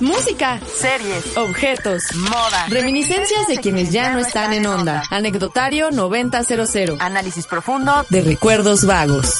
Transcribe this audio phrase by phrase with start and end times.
[0.00, 5.04] Música, series, objetos, moda, reminiscencias de quienes ya no están en onda.
[5.08, 6.96] Anecdotario 9000.
[6.98, 9.38] análisis profundo de recuerdos vagos.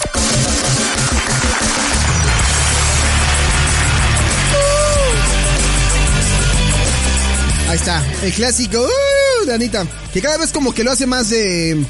[7.69, 11.31] Ahí está, el clásico uh, de Anita, que cada vez como que lo hace más
[11.31, 11.85] de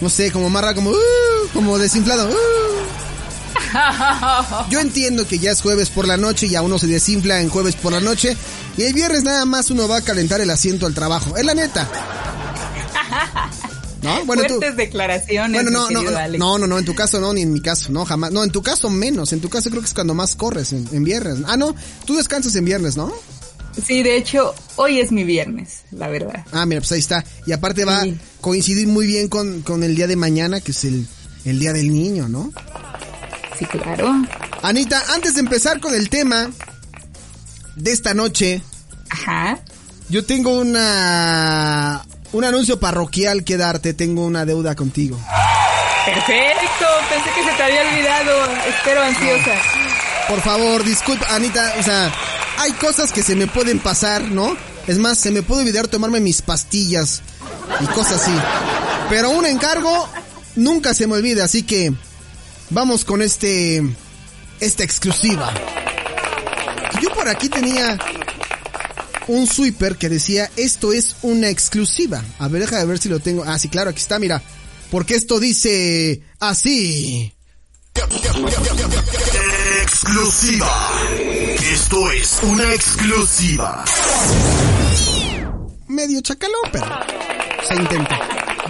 [0.00, 2.28] no sé, como marra como uh, como desinflado.
[2.28, 2.71] Uh.
[4.70, 7.48] Yo entiendo que ya es jueves por la noche y a uno se desinfla en
[7.48, 8.36] jueves por la noche
[8.76, 11.36] y el viernes nada más uno va a calentar el asiento al trabajo.
[11.36, 11.88] Es la neta.
[14.02, 14.24] ¿No?
[14.24, 15.62] Bueno, Fuertes declaraciones.
[15.62, 18.04] Bueno, no, no, no, no, no, en tu caso no, ni en mi caso, no,
[18.04, 18.32] jamás.
[18.32, 19.32] No, en tu caso menos.
[19.32, 21.38] En tu caso creo que es cuando más corres, en, viernes.
[21.46, 23.12] Ah, no, tú descansas en viernes, ¿no?
[23.80, 26.44] Sí, de hecho, hoy es mi viernes, la verdad.
[26.50, 27.24] Ah, mira, pues ahí está.
[27.46, 28.06] Y aparte va a
[28.40, 31.06] coincidir muy bien con, con el día de mañana, que es el,
[31.44, 32.52] el día del niño, ¿no?
[33.70, 34.12] Sí, claro.
[34.62, 36.50] Anita, antes de empezar con el tema
[37.76, 38.62] de esta noche.
[39.10, 39.58] Ajá.
[40.08, 45.18] Yo tengo una un anuncio parroquial que darte, tengo una deuda contigo.
[46.04, 48.32] Perfecto, pensé que se te había olvidado,
[48.68, 49.52] espero ansiosa.
[50.28, 52.12] Por favor, disculpa, Anita, o sea,
[52.58, 54.56] hay cosas que se me pueden pasar, ¿no?
[54.86, 57.22] Es más, se me puede olvidar tomarme mis pastillas
[57.80, 58.34] y cosas así.
[59.08, 60.08] Pero un encargo
[60.56, 61.92] nunca se me olvida, así que
[62.72, 63.82] vamos con este
[64.60, 65.52] esta exclusiva.
[67.00, 67.98] Yo por aquí tenía
[69.28, 72.22] un sweeper que decía, esto es una exclusiva.
[72.38, 73.44] A ver, deja de ver si lo tengo.
[73.44, 74.42] Ah, sí, claro, aquí está, mira.
[74.90, 77.32] Porque esto dice así.
[79.82, 80.90] Exclusiva.
[81.72, 83.84] Esto es una exclusiva.
[85.88, 86.86] Medio chacalón, pero
[87.68, 88.18] se intenta.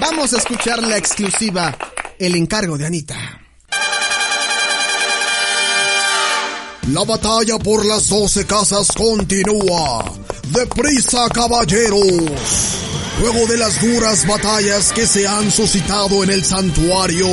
[0.01, 1.77] Vamos a escuchar la exclusiva,
[2.19, 3.42] el encargo de Anita.
[6.89, 10.05] La batalla por las doce casas continúa.
[10.51, 12.92] ¡Deprisa, caballeros!
[13.21, 17.27] Luego de las duras batallas que se han suscitado en el santuario,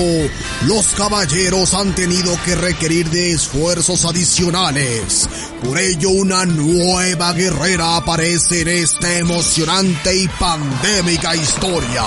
[0.65, 5.27] los caballeros han tenido que requerir de esfuerzos adicionales.
[5.63, 12.03] Por ello una nueva guerrera aparece en esta emocionante y pandémica historia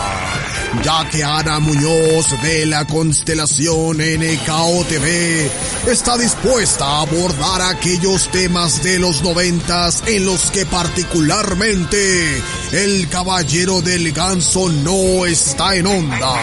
[0.83, 5.51] ya que Ana Muñoz de la constelación NKOTV
[5.87, 13.62] está dispuesta a abordar aquellos temas de los noventas en los que particularmente el caballero
[13.63, 16.35] del ganso no está en onda.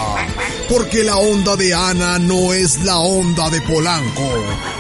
[0.69, 4.31] Porque la onda de Ana no es la onda de Polanco,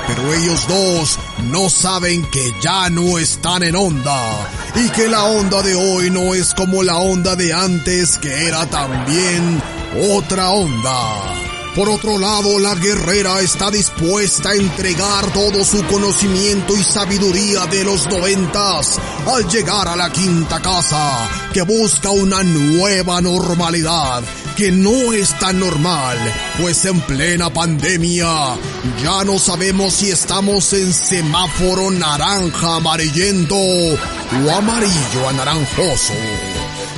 [0.07, 1.19] pero ellos dos
[1.51, 6.33] no saben que ya no están en onda y que la onda de hoy no
[6.33, 9.61] es como la onda de antes que era también
[10.09, 11.48] otra onda.
[11.79, 17.85] Por otro lado, la guerrera está dispuesta a entregar todo su conocimiento y sabiduría de
[17.85, 24.21] los noventas al llegar a la quinta casa, que busca una nueva normalidad,
[24.57, 26.17] que no es tan normal,
[26.61, 28.57] pues en plena pandemia
[29.01, 36.13] ya no sabemos si estamos en semáforo naranja amarillento o amarillo anaranjoso.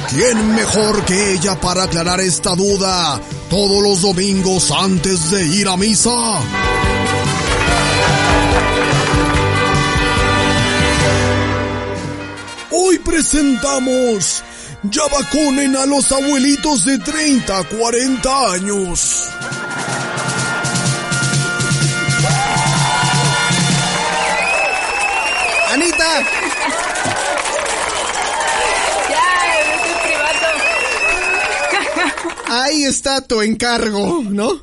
[0.09, 5.75] ¿Quién mejor que ella para aclarar esta duda todos los domingos antes de ir a
[5.75, 6.09] misa?
[12.71, 14.41] Hoy presentamos
[14.83, 19.27] Ya vacunen a los abuelitos de 30, 40 años.
[25.73, 26.23] Anita,
[32.53, 34.61] Ahí está tu encargo, ¿no?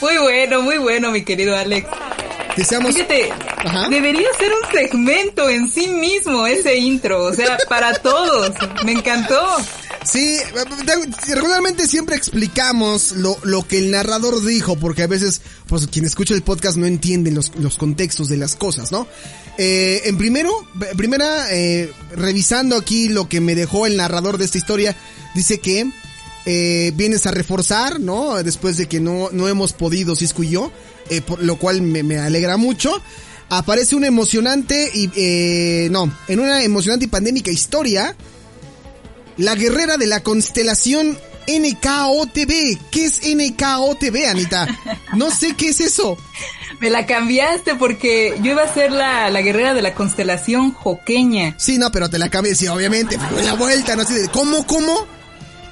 [0.00, 1.88] Muy bueno, muy bueno, mi querido Alex.
[2.92, 3.32] Fíjate,
[3.90, 8.52] debería ser un segmento en sí mismo ese intro, o sea, para todos.
[8.84, 9.56] Me encantó.
[10.04, 10.38] Sí,
[11.28, 16.34] regularmente siempre explicamos lo, lo que el narrador dijo, porque a veces, pues quien escucha
[16.34, 19.06] el podcast no entiende los, los contextos de las cosas, ¿no?
[19.58, 20.50] Eh, en primero,
[20.96, 24.96] primera, eh, revisando aquí lo que me dejó el narrador de esta historia,
[25.34, 25.90] dice que
[26.44, 28.42] eh, vienes a reforzar, ¿no?
[28.42, 30.72] Después de que no, no hemos podido, Cisco y yo,
[31.08, 33.00] eh, por lo cual me, me, alegra mucho.
[33.48, 38.16] Aparece una emocionante y, eh, no, en una emocionante y pandémica historia,
[39.36, 42.78] la guerrera de la constelación NKOTB.
[42.90, 44.66] ¿Qué es NKOTB, Anita?
[45.14, 46.16] No sé qué es eso.
[46.80, 51.54] Me la cambiaste porque yo iba a ser la, la guerrera de la constelación joqueña.
[51.58, 53.18] Sí, no, pero te la cambié, sí, obviamente.
[53.44, 55.06] la vuelta, no sé, ¿cómo, cómo?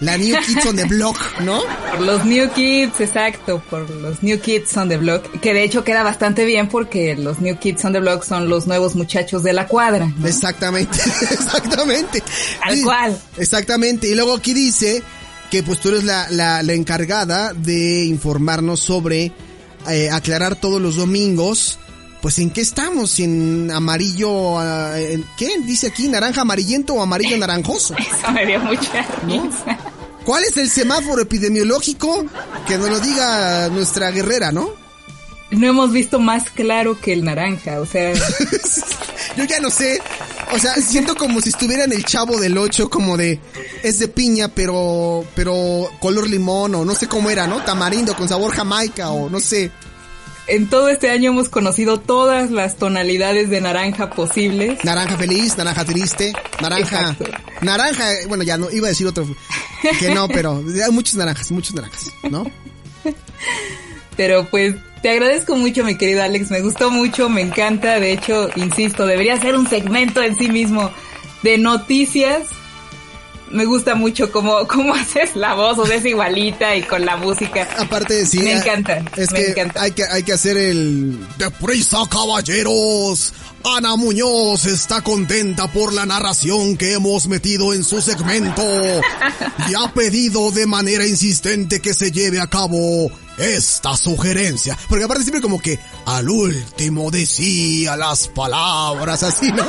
[0.01, 1.63] La New Kids on the Block, ¿no?
[1.97, 5.85] Por los New Kids, exacto, por los New Kids on the Block, que de hecho
[5.85, 9.53] queda bastante bien porque los New Kids on the Block son los nuevos muchachos de
[9.53, 10.11] la cuadra.
[10.25, 10.99] Exactamente,
[11.31, 12.23] exactamente.
[12.63, 13.21] Al cual.
[13.37, 15.03] Exactamente, y luego aquí dice
[15.51, 19.33] que pues tú eres la, la, la encargada de informarnos sobre
[19.89, 21.79] eh, aclarar todos los domingos
[22.21, 24.95] pues en qué estamos, en amarillo, ah,
[25.37, 25.59] ¿qué?
[25.65, 27.95] Dice aquí, naranja amarillento o amarillo naranjoso.
[27.99, 29.79] Eso me dio mucha risa.
[30.25, 32.27] ¿Cuál es el semáforo epidemiológico?
[32.69, 34.71] Que nos lo diga nuestra guerrera, ¿no?
[35.51, 38.13] No hemos visto más claro que el naranja, o sea...
[39.37, 40.01] Yo ya no sé,
[40.53, 43.41] o sea, siento como si estuviera en el chavo del 8, como de...
[43.83, 45.25] Es de piña, pero...
[45.35, 47.65] Pero color limón, o no sé cómo era, ¿no?
[47.65, 49.73] Tamarindo con sabor jamaica, o no sé
[50.51, 54.85] en todo este año hemos conocido todas las tonalidades de naranja posibles.
[54.85, 57.17] Naranja feliz, naranja triste, naranja...
[57.63, 59.27] Naranja, bueno, ya no, iba a decir otro,
[59.99, 62.45] que no, pero hay muchas naranjas, muchas naranjas, ¿no?
[64.17, 68.49] Pero pues te agradezco mucho, mi querido Alex, me gustó mucho, me encanta, de hecho,
[68.57, 70.91] insisto, debería ser un segmento en sí mismo
[71.43, 72.49] de noticias
[73.51, 77.17] me gusta mucho cómo, cómo haces la voz, o sea, es igualita y con la
[77.17, 77.69] música.
[77.79, 78.41] Aparte de sí.
[78.41, 79.03] Me encanta.
[79.17, 79.83] Es me que, encanta.
[79.83, 83.33] Hay que hay que hacer el Deprisa caballeros.
[83.63, 88.63] Ana Muñoz está contenta por la narración que hemos metido en su segmento
[89.69, 94.79] y ha pedido de manera insistente que se lleve a cabo esta sugerencia.
[94.89, 99.65] Porque aparte siempre como que al último decía las palabras así, ¿no?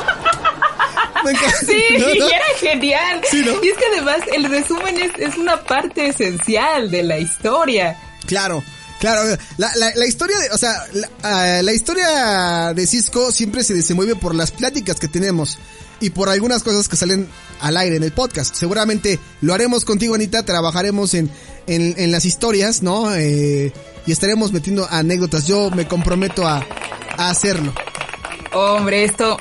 [1.66, 3.20] Sí, y era genial.
[3.32, 7.96] Y es que además el resumen es, es una parte esencial de la historia.
[8.26, 8.62] Claro.
[9.00, 13.64] Claro, la, la, la, historia de, o sea, la, uh, la, historia de Cisco siempre
[13.64, 15.58] se desenvuelve por las pláticas que tenemos
[15.98, 17.26] y por algunas cosas que salen
[17.60, 18.54] al aire en el podcast.
[18.54, 21.28] Seguramente lo haremos contigo, Anita, trabajaremos en,
[21.66, 23.12] en, en las historias, ¿no?
[23.12, 23.72] Eh,
[24.06, 25.48] y estaremos metiendo anécdotas.
[25.48, 26.64] Yo me comprometo a,
[27.16, 27.74] a hacerlo.
[28.52, 29.36] Hombre, esto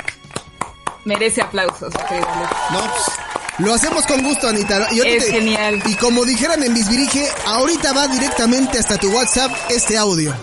[1.06, 1.94] merece aplausos.
[1.94, 3.04] No, pues,
[3.60, 4.88] lo hacemos con gusto, Anita.
[4.94, 5.82] Es genial.
[5.86, 10.34] Y como dijeran en Bisbirige, ahorita va directamente hasta tu WhatsApp este audio.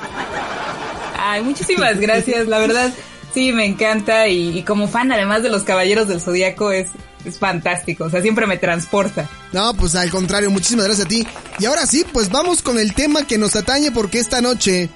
[1.19, 2.93] Ay, muchísimas gracias, la verdad.
[3.35, 6.89] Sí, me encanta y, como fan además de los Caballeros del Zodíaco es,
[7.25, 9.29] es fantástico, o sea, siempre me transporta.
[9.53, 11.27] No, pues al contrario, muchísimas gracias a ti.
[11.59, 14.89] Y ahora sí, pues vamos con el tema que nos atañe porque esta noche,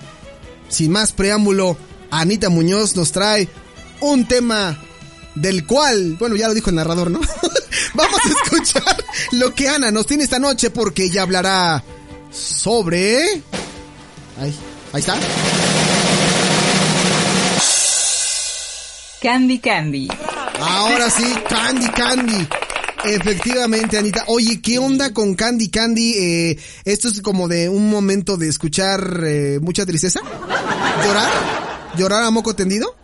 [0.68, 1.76] sin más preámbulo,
[2.10, 3.48] Anita Muñoz nos trae
[4.00, 4.78] un tema
[5.34, 7.20] del cual, bueno, ya lo dijo el narrador, ¿no?
[7.94, 11.82] Vamos a escuchar lo que Ana nos tiene esta noche porque ella hablará
[12.30, 13.42] sobre...
[14.38, 14.54] Ahí,
[14.92, 15.16] ahí está.
[19.22, 20.08] Candy Candy.
[20.60, 22.48] Ahora sí, Candy Candy.
[23.04, 24.24] Efectivamente, Anita.
[24.28, 26.14] Oye, ¿qué onda con Candy Candy?
[26.14, 30.20] Eh, ¿Esto es como de un momento de escuchar eh, mucha tristeza?
[31.04, 31.30] ¿Llorar?
[31.96, 33.01] ¿Llorar a moco tendido?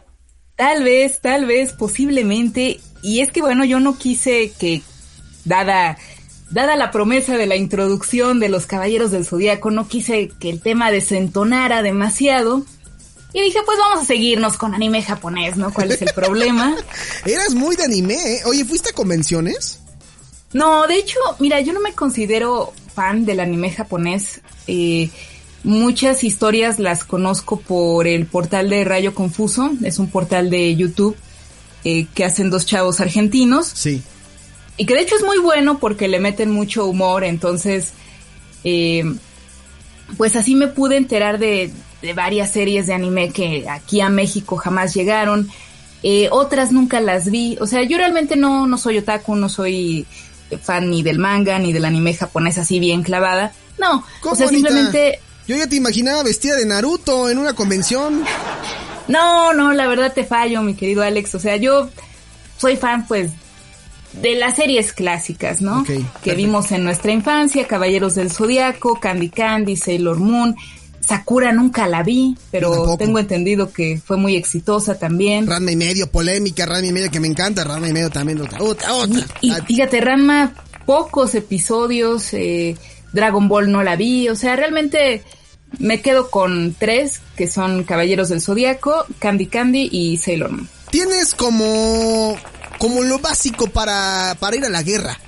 [0.58, 2.80] Tal vez, tal vez, posiblemente.
[3.00, 4.82] Y es que bueno, yo no quise que,
[5.44, 5.96] dada,
[6.50, 10.60] dada la promesa de la introducción de los Caballeros del Zodíaco, no quise que el
[10.60, 12.66] tema desentonara demasiado.
[13.32, 15.72] Y dije, pues vamos a seguirnos con anime japonés, ¿no?
[15.72, 16.76] ¿Cuál es el problema?
[17.24, 18.40] Eras muy de anime, ¿eh?
[18.46, 19.78] Oye, ¿fuiste a convenciones?
[20.52, 24.40] No, de hecho, mira, yo no me considero fan del anime japonés.
[24.66, 25.08] Eh,
[25.64, 31.16] Muchas historias las conozco por el portal de Rayo Confuso, es un portal de YouTube
[31.84, 33.66] eh, que hacen dos chavos argentinos.
[33.66, 34.02] Sí.
[34.76, 37.92] Y que de hecho es muy bueno porque le meten mucho humor, entonces,
[38.62, 39.04] eh,
[40.16, 41.72] pues así me pude enterar de,
[42.02, 45.48] de, varias series de anime que aquí a México jamás llegaron.
[46.04, 50.06] Eh, otras nunca las vi, o sea, yo realmente no, no soy otaku, no soy
[50.62, 53.52] fan ni del manga ni del anime japonés así bien clavada.
[53.78, 58.22] No, o sea, simplemente yo ya te imaginaba vestida de Naruto en una convención.
[59.08, 61.34] No, no, la verdad te fallo, mi querido Alex.
[61.34, 61.88] O sea, yo
[62.58, 63.30] soy fan, pues,
[64.12, 65.84] de las series clásicas, ¿no?
[66.22, 70.54] que vimos en nuestra infancia, Caballeros del Zodiaco, Candy Candy, Sailor Moon.
[71.00, 75.46] Sakura nunca la vi, pero tengo entendido que fue muy exitosa también.
[75.46, 78.62] Ranma y medio, polémica, Ranma y medio que me encanta, Ranma y medio también otra,
[78.62, 79.26] otra, otra.
[79.40, 80.52] Y, fíjate, Ranma,
[80.84, 82.76] pocos episodios, eh,
[83.12, 85.22] Dragon Ball no la vi, o sea, realmente
[85.78, 90.68] me quedo con tres, que son Caballeros del Zodíaco, Candy Candy y Sailor Moon.
[90.90, 92.36] Tienes como,
[92.78, 95.18] como lo básico para, para ir a la guerra.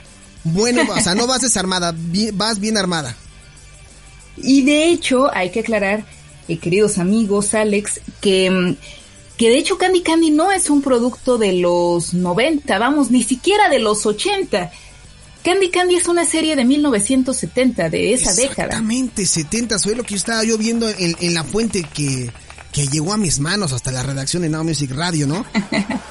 [0.44, 1.94] Bueno, o sea, no vas desarmada,
[2.34, 3.14] vas bien armada.
[4.38, 6.04] Y de hecho, hay que aclarar,
[6.49, 8.76] eh, queridos amigos, Alex, que, mm,
[9.37, 13.68] que de hecho Candy Candy no es un producto de los 90, vamos, ni siquiera
[13.68, 14.72] de los 80.
[15.44, 18.68] Candy Candy es una serie de 1970, de esa década.
[18.68, 22.30] Exactamente, 70, fue lo que yo estaba yo viendo en, en la fuente que,
[22.73, 25.47] que llegó a mis manos hasta la redacción de Now Music Radio, ¿no?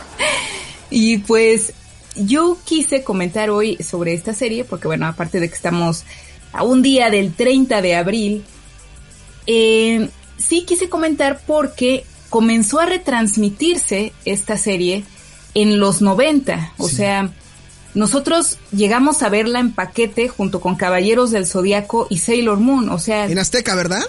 [0.89, 1.73] y pues
[2.15, 6.03] yo quise comentar hoy sobre esta serie, porque bueno, aparte de que estamos
[6.51, 8.43] a un día del 30 de abril,
[9.45, 15.03] eh, sí quise comentar porque comenzó a retransmitirse esta serie
[15.53, 17.31] en los 90, o sea,
[17.93, 22.99] nosotros llegamos a verla en paquete junto con Caballeros del Zodiaco y Sailor Moon, o
[22.99, 23.25] sea...
[23.25, 24.03] En Azteca, ¿verdad?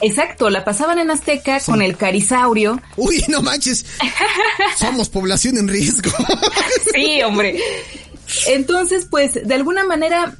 [0.00, 2.80] Exacto, la pasaban en Azteca con el Carisaurio.
[2.96, 3.86] Uy, no manches.
[4.78, 6.10] Somos población en riesgo.
[6.94, 7.58] sí, hombre.
[8.48, 10.36] Entonces, pues, de alguna manera,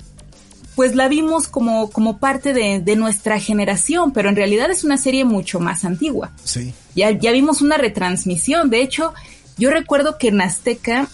[0.75, 4.99] pues la vimos como, como parte de, de, nuestra generación, pero en realidad es una
[4.99, 6.33] serie mucho más antigua.
[6.45, 6.75] Sí.
[6.95, 8.69] Ya, ya vimos una retransmisión.
[8.69, 9.15] De hecho,
[9.57, 11.09] yo recuerdo que en Azteca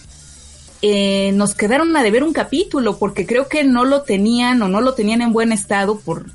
[0.85, 4.81] eh, nos quedaron a deber un capítulo porque creo que no lo tenían o no
[4.81, 6.25] lo tenían en buen estado por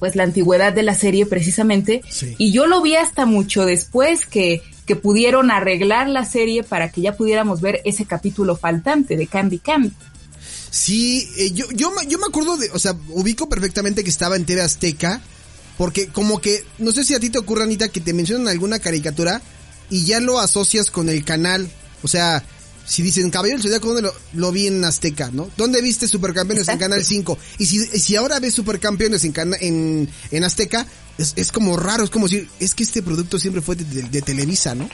[0.00, 2.02] pues la antigüedad de la serie precisamente.
[2.10, 2.34] Sí.
[2.36, 7.00] Y yo lo vi hasta mucho después que, que pudieron arreglar la serie para que
[7.00, 9.92] ya pudiéramos ver ese capítulo faltante de Candy Candy.
[10.68, 14.44] Sí, eh, yo, yo, yo me acuerdo de, o sea, ubico perfectamente que estaba en
[14.44, 15.20] TV Azteca,
[15.78, 18.80] porque como que, no sé si a ti te ocurre, Anita, que te mencionan alguna
[18.80, 19.40] caricatura
[19.90, 21.70] y ya lo asocias con el canal,
[22.02, 22.42] o sea,
[22.86, 25.50] si dicen Caballero del ¿dónde lo, lo, vi en Azteca, no?
[25.56, 26.84] ¿Dónde viste Supercampeones Exacto.
[26.84, 27.38] en Canal 5?
[27.58, 30.86] Y si, si ahora ves Supercampeones en, en, en Azteca,
[31.18, 34.02] es, es, como raro, es como decir, es que este producto siempre fue de, de,
[34.02, 34.88] de Televisa, ¿no?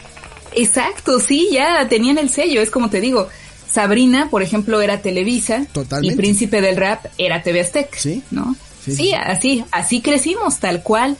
[0.54, 3.28] Exacto, sí, ya tenían el sello, es como te digo,
[3.70, 5.66] Sabrina, por ejemplo, era Televisa.
[5.72, 6.14] Totalmente.
[6.14, 7.98] Y Príncipe del Rap era TV Azteca.
[7.98, 8.22] Sí.
[8.30, 8.56] ¿No?
[8.84, 11.16] Sí, sí, así, así crecimos, tal cual.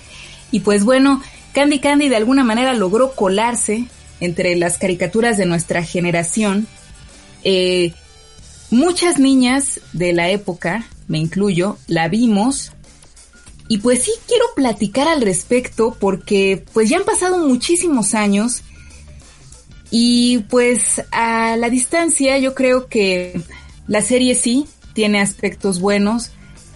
[0.51, 1.23] Y pues bueno,
[1.53, 3.87] Candy Candy de alguna manera logró colarse
[4.21, 6.67] entre las caricaturas de nuestra generación.
[7.45, 7.93] Eh,
[8.71, 12.73] muchas niñas de la época, me incluyo, la vimos.
[13.69, 18.63] Y pues sí quiero platicar al respecto porque pues ya han pasado muchísimos años
[19.91, 23.41] y pues a la distancia yo creo que
[23.87, 26.31] la serie sí tiene aspectos buenos,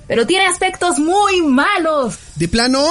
[0.07, 2.19] pero tiene aspectos muy malos.
[2.37, 2.85] ¿De plano?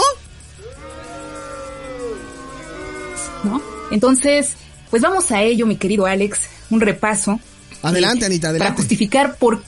[3.43, 3.71] ¿No?
[3.91, 4.53] Entonces,
[4.89, 7.39] pues vamos a ello, mi querido Alex, un repaso.
[7.81, 8.71] Adelante, eh, Anita, adelante.
[8.71, 9.63] Para justificar por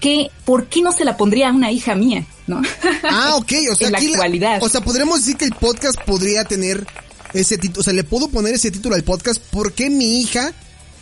[0.00, 2.62] qué, por qué no se la pondría a una hija mía, ¿no?
[3.04, 4.60] Ah, ok, o sea, en la actualidad.
[4.60, 6.86] La, o sea, podríamos decir que el podcast podría tener
[7.32, 10.52] ese título, o sea, le puedo poner ese título al podcast, ¿por qué mi hija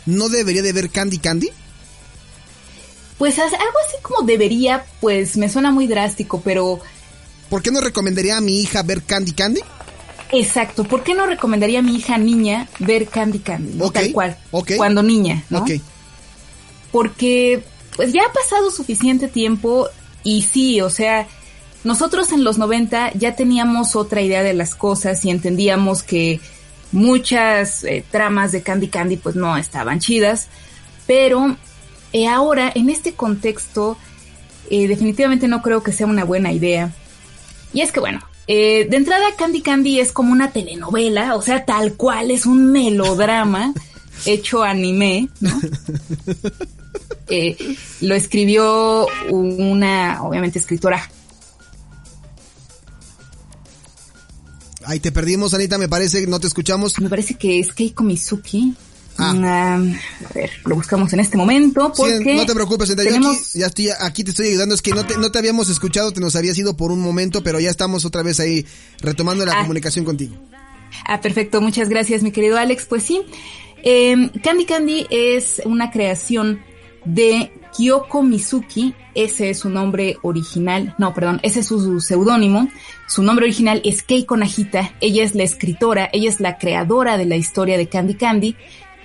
[0.05, 1.49] no debería de ver Candy Candy?
[3.17, 6.79] Pues algo así como debería, pues me suena muy drástico, pero...
[7.49, 9.61] ¿Por qué no recomendaría a mi hija ver Candy Candy?
[10.31, 13.79] Exacto, ¿por qué no recomendaría a mi hija niña ver Candy Candy?
[13.91, 14.37] Tal cual.
[14.51, 14.77] okay.
[14.77, 15.65] Cuando niña, ¿no?
[16.91, 17.63] Porque
[17.95, 19.89] pues ya ha pasado suficiente tiempo
[20.23, 21.27] y sí, o sea,
[21.83, 26.39] nosotros en los 90 ya teníamos otra idea de las cosas y entendíamos que
[26.91, 30.47] muchas eh, tramas de Candy Candy pues no estaban chidas,
[31.05, 31.55] pero
[32.13, 33.97] eh, ahora en este contexto
[34.69, 36.91] eh, definitivamente no creo que sea una buena idea.
[37.73, 41.65] Y es que bueno, eh, de entrada Candy Candy es como una telenovela, o sea,
[41.65, 43.73] tal cual es un melodrama
[44.25, 45.59] hecho anime, ¿no?
[47.29, 47.57] Eh,
[47.99, 51.11] lo escribió una, obviamente, escritora.
[54.85, 56.97] Ahí te perdimos, Anita, me parece, no te escuchamos.
[57.01, 58.75] Me parece que es Keiko Mizuki.
[59.17, 59.77] Ah.
[59.77, 62.23] A ver, lo buscamos en este momento porque...
[62.23, 63.35] Sí, no te preocupes, tenemos...
[63.35, 66.11] aquí, ya estoy, aquí te estoy ayudando, es que no te, no te habíamos escuchado,
[66.11, 68.65] te nos habías ido por un momento, pero ya estamos otra vez ahí
[69.01, 69.61] retomando la ah.
[69.61, 70.35] comunicación contigo.
[71.05, 72.85] Ah, perfecto, muchas gracias, mi querido Alex.
[72.85, 73.21] Pues sí,
[73.83, 76.61] eh, Candy Candy es una creación
[77.05, 82.69] de Kyoko Mizuki, ese es su nombre original, no, perdón, ese es su seudónimo,
[83.07, 87.25] su nombre original es Keiko Najita, ella es la escritora, ella es la creadora de
[87.25, 88.55] la historia de Candy Candy,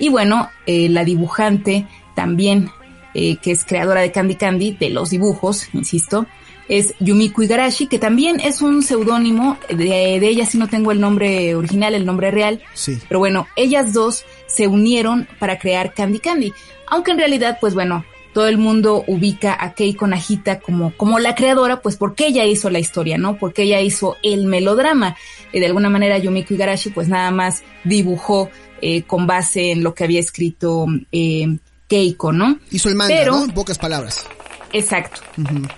[0.02, 2.70] y bueno, eh, la dibujante también,
[3.14, 6.26] eh, que es creadora de Candy Candy, de los dibujos, insisto,
[6.68, 11.00] es Yumiko Igarashi, que también es un seudónimo, de, de ella sí no tengo el
[11.00, 12.98] nombre original, el nombre real, sí.
[13.06, 16.52] pero bueno, ellas dos se unieron para crear Candy Candy,
[16.88, 21.36] aunque en realidad, pues bueno, todo el mundo ubica a Keiko Najita como, como la
[21.36, 23.36] creadora, pues porque ella hizo la historia, ¿no?
[23.36, 25.16] Porque ella hizo el melodrama.
[25.52, 28.50] Y de alguna manera Yumiko Igarashi pues nada más dibujó
[28.82, 31.56] eh, con base en lo que había escrito eh,
[31.88, 32.58] Keiko, ¿no?
[32.70, 33.44] Hizo el manga, Pero, ¿no?
[33.44, 34.26] En pocas palabras.
[34.72, 35.20] Exacto.
[35.38, 35.70] Uh -huh.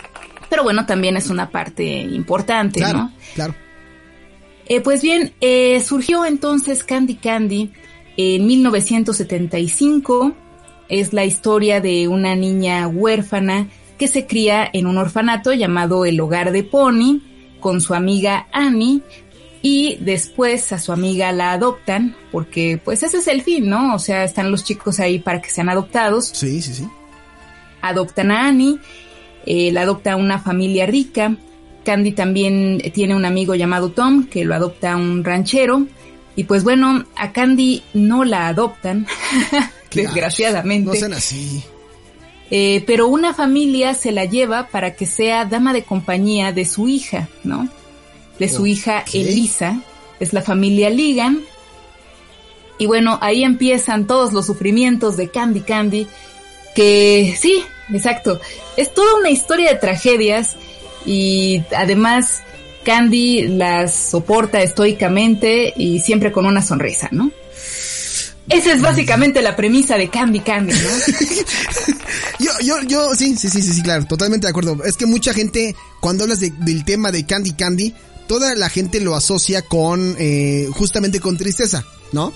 [0.49, 3.12] Pero bueno, también es una parte importante, claro, ¿no?
[3.34, 3.54] Claro.
[4.66, 7.73] Eh, pues bien, eh, surgió entonces Candy Candy
[8.16, 10.34] en 1975
[10.88, 13.68] es la historia de una niña huérfana
[13.99, 17.20] que se cría en un orfanato llamado el Hogar de Pony
[17.61, 19.02] con su amiga Annie
[19.66, 23.94] y después a su amiga la adoptan porque pues ese es el fin, ¿no?
[23.94, 26.28] O sea, están los chicos ahí para que sean adoptados.
[26.35, 26.87] Sí, sí, sí.
[27.80, 28.78] Adoptan a Annie,
[29.47, 31.35] eh, la adopta una familia rica.
[31.83, 35.87] Candy también tiene un amigo llamado Tom que lo adopta un ranchero.
[36.37, 39.06] Y pues bueno, a Candy no la adoptan,
[39.94, 40.90] desgraciadamente.
[40.90, 41.64] No sean así.
[42.50, 46.87] Eh, pero una familia se la lleva para que sea dama de compañía de su
[46.87, 47.66] hija, ¿no?
[48.38, 49.81] De su hija Elisa.
[50.21, 51.43] Es la familia Ligan.
[52.79, 56.09] Y bueno, ahí empiezan todos los sufrimientos de Candy Candy,
[56.75, 57.62] que sí,
[57.93, 58.41] exacto,
[58.76, 60.57] es toda una historia de tragedias
[61.07, 62.43] y además
[62.85, 67.31] Candy las soporta estoicamente y siempre con una sonrisa, ¿no?
[68.49, 70.79] Esa es básicamente la premisa de Candy Candy, ¿no?
[72.41, 74.85] yo, yo, yo, sí, sí, sí, sí, claro, totalmente de acuerdo.
[74.85, 77.95] Es que mucha gente, cuando hablas del tema de Candy Candy,
[78.26, 82.33] toda la gente lo asocia con, eh, justamente con tristeza, ¿no?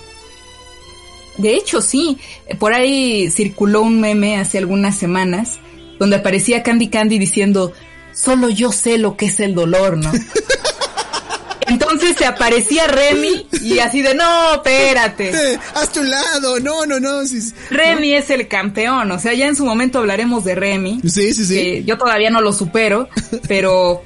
[1.37, 2.17] De hecho, sí.
[2.59, 5.59] Por ahí circuló un meme hace algunas semanas
[5.97, 7.73] donde aparecía Candy Candy diciendo,
[8.13, 10.11] solo yo sé lo que es el dolor, ¿no?
[11.67, 15.29] Entonces se aparecía Remy y así de, no, espérate.
[15.39, 17.21] Eh, hazte un lado, no, no, no.
[17.69, 21.01] Remy es el campeón, o sea, ya en su momento hablaremos de Remy.
[21.07, 21.83] Sí, sí, sí.
[21.85, 23.07] yo todavía no lo supero,
[23.47, 24.03] pero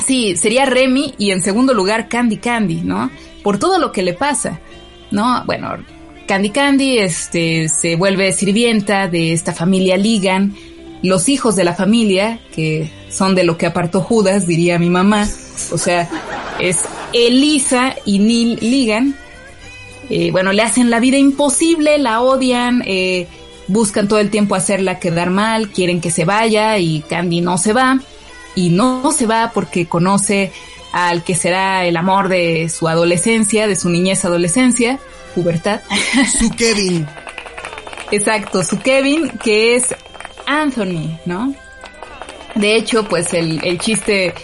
[0.00, 3.10] sí, sería Remy y en segundo lugar Candy Candy, ¿no?
[3.42, 4.60] Por todo lo que le pasa,
[5.10, 5.44] ¿no?
[5.46, 5.76] Bueno,
[6.26, 10.54] Candy Candy este, se vuelve sirvienta de esta familia Ligan,
[11.02, 15.28] los hijos de la familia, que son de lo que apartó Judas, diría mi mamá,
[15.72, 16.08] o sea,
[16.60, 19.16] es Elisa y Neil Ligan.
[20.10, 23.26] Eh, bueno, le hacen la vida imposible, la odian, eh,
[23.68, 27.72] buscan todo el tiempo hacerla quedar mal, quieren que se vaya y Candy no se
[27.72, 28.00] va.
[28.54, 30.52] Y no se va porque conoce
[30.92, 34.98] al que será el amor de su adolescencia, de su niñez adolescencia,
[35.34, 35.80] pubertad.
[36.38, 37.06] Su Kevin.
[38.10, 39.94] Exacto, su Kevin, que es
[40.46, 41.54] Anthony, ¿no?
[42.56, 44.34] De hecho, pues el, el chiste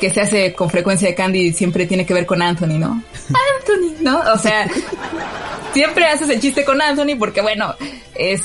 [0.00, 3.02] que se hace con frecuencia de Candy siempre tiene que ver con Anthony, ¿no?
[3.58, 4.20] Anthony, ¿no?
[4.32, 4.68] O sea,
[5.72, 7.74] siempre haces el chiste con Anthony porque, bueno,
[8.14, 8.42] es,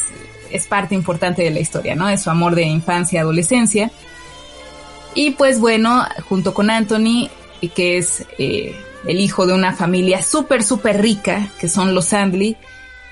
[0.50, 2.10] es parte importante de la historia, ¿no?
[2.10, 3.92] Es su amor de infancia, adolescencia.
[5.14, 7.30] Y pues bueno, junto con Anthony,
[7.76, 12.58] que es eh, el hijo de una familia súper, súper rica, que son los Sandley,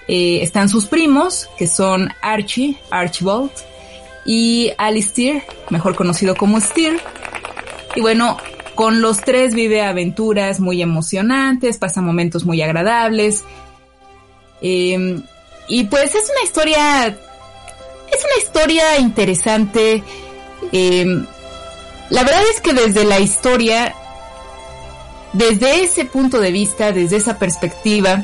[0.08, 3.52] eh, están sus primos, que son Archie, Archibald,
[4.26, 7.00] y Alistair, mejor conocido como Steer.
[7.96, 8.38] Y bueno,
[8.76, 13.44] con los tres vive aventuras muy emocionantes, pasa momentos muy agradables.
[14.62, 15.22] Em,
[15.68, 20.04] y pues es una historia, es una historia interesante.
[20.72, 21.26] Em,
[22.10, 23.96] la verdad es que desde la historia,
[25.34, 28.24] desde ese punto de vista, desde esa perspectiva,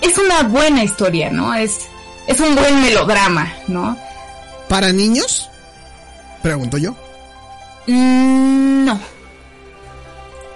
[0.00, 1.54] es una buena historia, ¿no?
[1.54, 1.80] Es,
[2.26, 3.96] es un buen melodrama, ¿no?
[4.68, 5.50] ¿Para niños?
[6.42, 6.92] Pregunto yo.
[7.86, 9.00] Mm, no.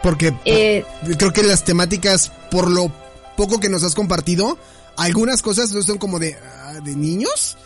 [0.02, 0.84] Porque eh,
[1.18, 2.90] creo que las temáticas, por lo
[3.36, 4.58] poco que nos has compartido,
[4.96, 7.58] algunas cosas son como de, ah, de niños.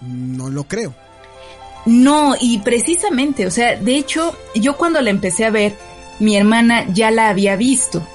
[0.00, 0.94] No lo creo.
[1.86, 5.76] No, y precisamente, o sea, de hecho, yo cuando la empecé a ver,
[6.18, 8.06] mi hermana ya la había visto.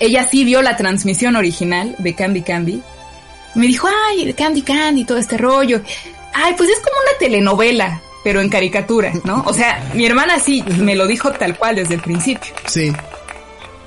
[0.00, 2.82] Ella sí vio la transmisión original de Candy Candy.
[3.54, 5.80] Me dijo, ay, Candy Candy, todo este rollo.
[6.32, 9.44] Ay, pues es como una telenovela, pero en caricatura, ¿no?
[9.46, 12.52] O sea, mi hermana sí me lo dijo tal cual desde el principio.
[12.66, 12.92] Sí.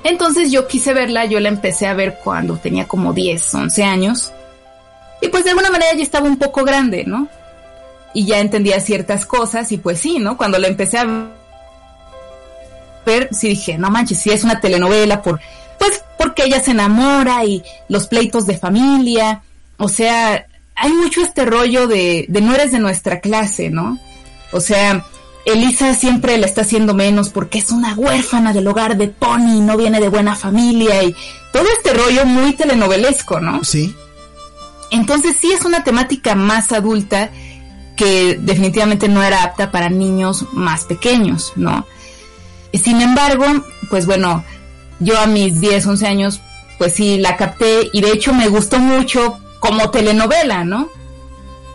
[0.04, 4.32] Entonces yo quise verla, yo la empecé a ver cuando tenía como 10, 11 años.
[5.20, 7.28] Y pues de alguna manera ya estaba un poco grande, ¿no?
[8.14, 10.36] Y ya entendía ciertas cosas y pues sí, ¿no?
[10.36, 11.06] Cuando la empecé a
[13.04, 15.40] ver, sí dije, no manches, sí es una telenovela por,
[15.78, 19.42] pues porque ella se enamora y los pleitos de familia.
[19.76, 23.98] O sea, hay mucho este rollo de, de no eres de nuestra clase, ¿no?
[24.52, 25.04] O sea,
[25.44, 29.76] Elisa siempre la está haciendo menos porque es una huérfana del hogar de Pony, no
[29.76, 31.14] viene de buena familia y
[31.52, 33.64] todo este rollo muy telenovelesco, ¿no?
[33.64, 33.94] Sí.
[34.90, 37.30] Entonces sí es una temática más adulta
[37.98, 41.84] que definitivamente no era apta para niños más pequeños, ¿no?
[42.72, 43.44] Sin embargo,
[43.90, 44.44] pues bueno,
[45.00, 46.40] yo a mis 10, 11 años,
[46.78, 50.88] pues sí la capté y de hecho me gustó mucho como telenovela, ¿no?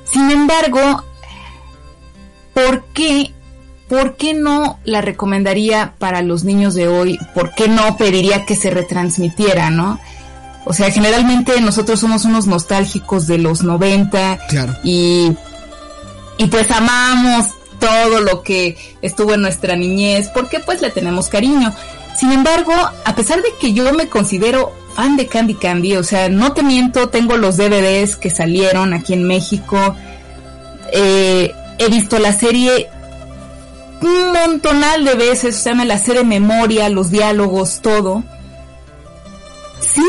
[0.06, 1.04] Sin embargo,
[2.54, 3.34] ¿por qué,
[3.90, 7.20] ¿por qué no la recomendaría para los niños de hoy?
[7.36, 10.00] ¿Por qué no pediría que se retransmitiera, no?
[10.64, 14.78] O sea, generalmente nosotros somos unos nostálgicos de los 90 claro.
[14.86, 15.34] y
[16.38, 17.48] y pues amamos
[17.80, 21.74] todo lo que estuvo en nuestra niñez, porque pues le tenemos cariño.
[22.18, 22.74] Sin embargo,
[23.06, 26.64] a pesar de que yo me considero fan de Candy Candy, o sea, no te
[26.64, 29.96] miento, tengo los DVDs que salieron aquí en México,
[30.92, 32.88] eh, he visto la serie
[34.02, 38.24] un montonal de veces, o sea, me la sé de memoria, los diálogos, todo.
[39.82, 40.06] Sí,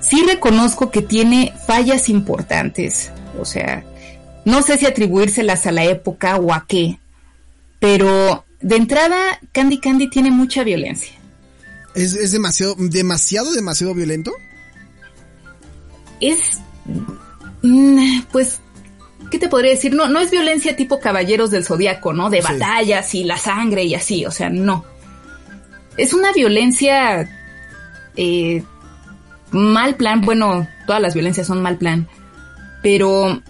[0.00, 3.10] sí reconozco que tiene fallas importantes,
[3.40, 3.84] o sea,
[4.46, 7.00] no sé si atribuírselas a la época o a qué,
[7.80, 9.18] pero de entrada
[9.50, 11.12] Candy Candy tiene mucha violencia.
[11.96, 14.30] ¿Es, demasiado, demasiado, demasiado violento?
[16.20, 16.60] Es,
[17.62, 18.60] mm, pues,
[19.32, 19.92] ¿qué te podría decir?
[19.92, 22.30] No, no es violencia tipo caballeros del zodiaco, ¿no?
[22.30, 24.84] De batallas y la sangre y así, o sea, no.
[25.96, 27.28] Es una violencia
[28.14, 28.62] eh,
[29.50, 32.06] mal plan, bueno, todas las violencias son mal plan,
[32.80, 33.42] pero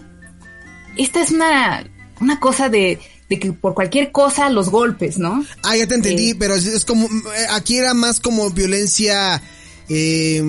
[0.97, 1.85] esta es una,
[2.19, 5.45] una cosa de de que por cualquier cosa los golpes, ¿no?
[5.63, 9.41] Ah, ya te entendí, pero es, como, eh, aquí era más como violencia,
[9.89, 10.41] eh,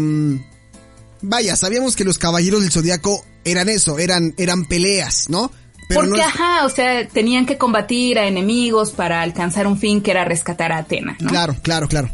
[1.21, 5.51] vaya, sabíamos que los caballeros del zodiaco eran eso, eran, eran peleas, ¿no?
[5.93, 10.25] Porque, ajá, o sea, tenían que combatir a enemigos para alcanzar un fin que era
[10.25, 11.31] rescatar a Atena, ¿no?
[11.31, 12.11] Claro, claro, claro.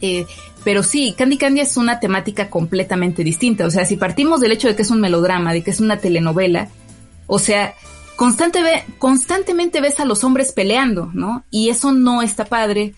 [0.00, 0.24] Eh,
[0.62, 3.66] pero sí, Candy Candy es una temática completamente distinta.
[3.66, 5.98] O sea, si partimos del hecho de que es un melodrama, de que es una
[5.98, 6.68] telenovela,
[7.26, 7.74] o sea,
[8.16, 11.44] constantemente ves a los hombres peleando, ¿no?
[11.50, 12.94] Y eso no está padre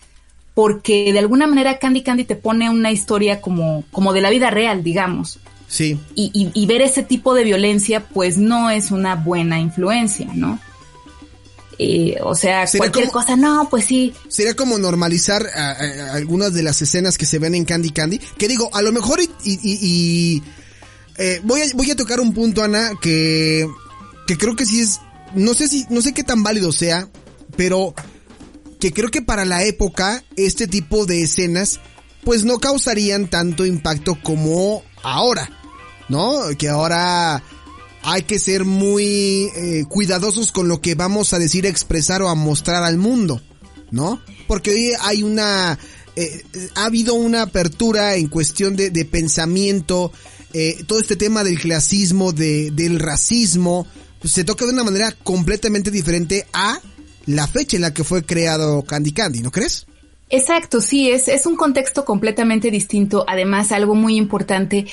[0.55, 4.49] porque de alguna manera Candy Candy te pone una historia como, como de la vida
[4.49, 5.39] real, digamos.
[5.67, 5.99] Sí.
[6.15, 10.59] Y, ver ese tipo de violencia, pues no es una buena influencia, ¿no?
[11.77, 14.13] Eh, o sea, cualquier cosa, no, pues sí.
[14.29, 15.45] Sería como normalizar
[16.13, 18.19] algunas de las escenas que se ven en Candy Candy.
[18.37, 20.41] Que digo, a lo mejor y,
[21.17, 23.67] eh, voy, a, voy a tocar un punto, Ana, que,
[24.27, 24.99] que creo que sí es
[25.33, 27.09] no sé si, no sé qué tan válido sea,
[27.55, 27.93] pero
[28.79, 31.79] que creo que para la época este tipo de escenas
[32.23, 35.49] pues no causarían tanto impacto como ahora,
[36.09, 36.39] ¿no?
[36.57, 37.43] Que ahora
[38.01, 42.35] hay que ser muy eh, cuidadosos con lo que vamos a decir, expresar o a
[42.35, 43.41] mostrar al mundo,
[43.91, 44.21] ¿no?
[44.47, 45.77] Porque hoy hay una,
[46.15, 46.43] eh,
[46.75, 50.11] ha habido una apertura en cuestión de, de pensamiento,
[50.53, 53.85] eh, todo este tema del clasismo, de, del racismo,
[54.25, 56.79] se toca de una manera completamente diferente a
[57.25, 59.85] la fecha en la que fue creado Candy Candy, ¿no crees?
[60.29, 63.25] Exacto, sí, es, es un contexto completamente distinto.
[63.27, 64.85] Además, algo muy importante,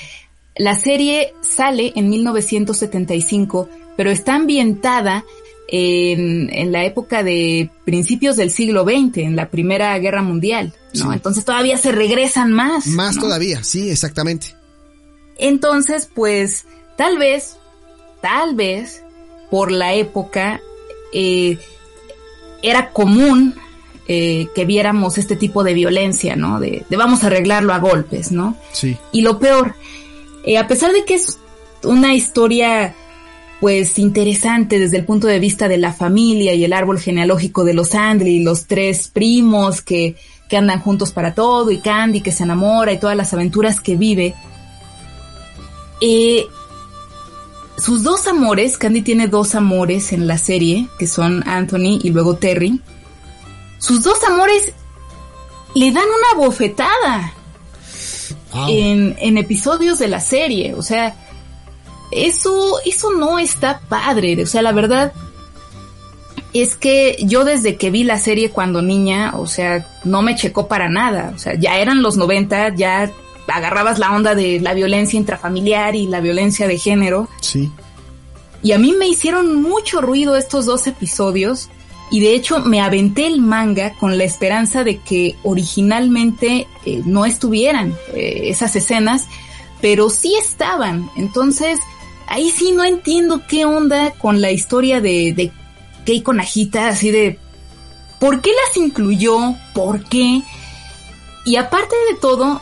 [0.57, 5.25] la serie sale en 1975, pero está ambientada
[5.69, 11.13] en, en, la época de principios del siglo XX, en la Primera Guerra Mundial, ¿no?
[11.15, 12.87] Entonces todavía se regresan más.
[12.89, 14.55] Más todavía, sí, exactamente.
[15.39, 16.67] Entonces, pues,
[16.99, 17.57] tal vez,
[18.21, 19.02] tal vez,
[19.53, 20.63] por la época
[21.13, 21.59] eh,
[22.63, 23.55] era común
[24.09, 26.59] eh, que viéramos este tipo de violencia, ¿no?
[26.59, 28.57] De, vamos a arreglarlo a golpes, ¿no?
[28.73, 28.97] Sí.
[29.13, 29.75] Y lo peor,
[30.47, 31.39] eh, a pesar de que es
[31.85, 32.95] una historia
[33.61, 37.75] pues interesante desde el punto de vista de la familia y el árbol genealógico de
[37.75, 40.17] los Andri, los tres primos que,
[40.49, 43.97] que andan juntos para todo y Candy que se enamora y todas las aventuras que
[43.97, 44.35] vive,
[46.01, 46.47] eh,
[47.83, 52.37] sus dos amores, Candy tiene dos amores en la serie, que son Anthony y luego
[52.37, 52.81] Terry.
[53.79, 54.73] Sus dos amores
[55.75, 57.33] le dan una bofetada
[58.69, 60.75] en, en, episodios de la serie.
[60.75, 61.17] O sea,
[62.13, 64.41] eso, eso no está padre.
[64.41, 65.13] O sea, la verdad
[66.53, 70.69] es que yo desde que vi la serie cuando niña, o sea, no me checó
[70.69, 71.33] para nada.
[71.35, 73.11] O sea, ya eran los 90, ya
[73.49, 77.29] agarrabas la onda de la violencia intrafamiliar y la violencia de género.
[77.41, 77.71] Sí.
[78.63, 81.69] Y a mí me hicieron mucho ruido estos dos episodios
[82.11, 87.25] y de hecho me aventé el manga con la esperanza de que originalmente eh, no
[87.25, 89.27] estuvieran eh, esas escenas,
[89.81, 91.11] pero sí estaban.
[91.17, 91.81] Entonces,
[92.29, 95.51] ahí sí no entiendo qué onda con la historia de, de
[96.05, 97.39] Keiko Najita, así de
[98.21, 99.55] ¿por qué las incluyó?
[99.75, 100.43] ¿Por qué?
[101.45, 102.61] Y aparte de todo,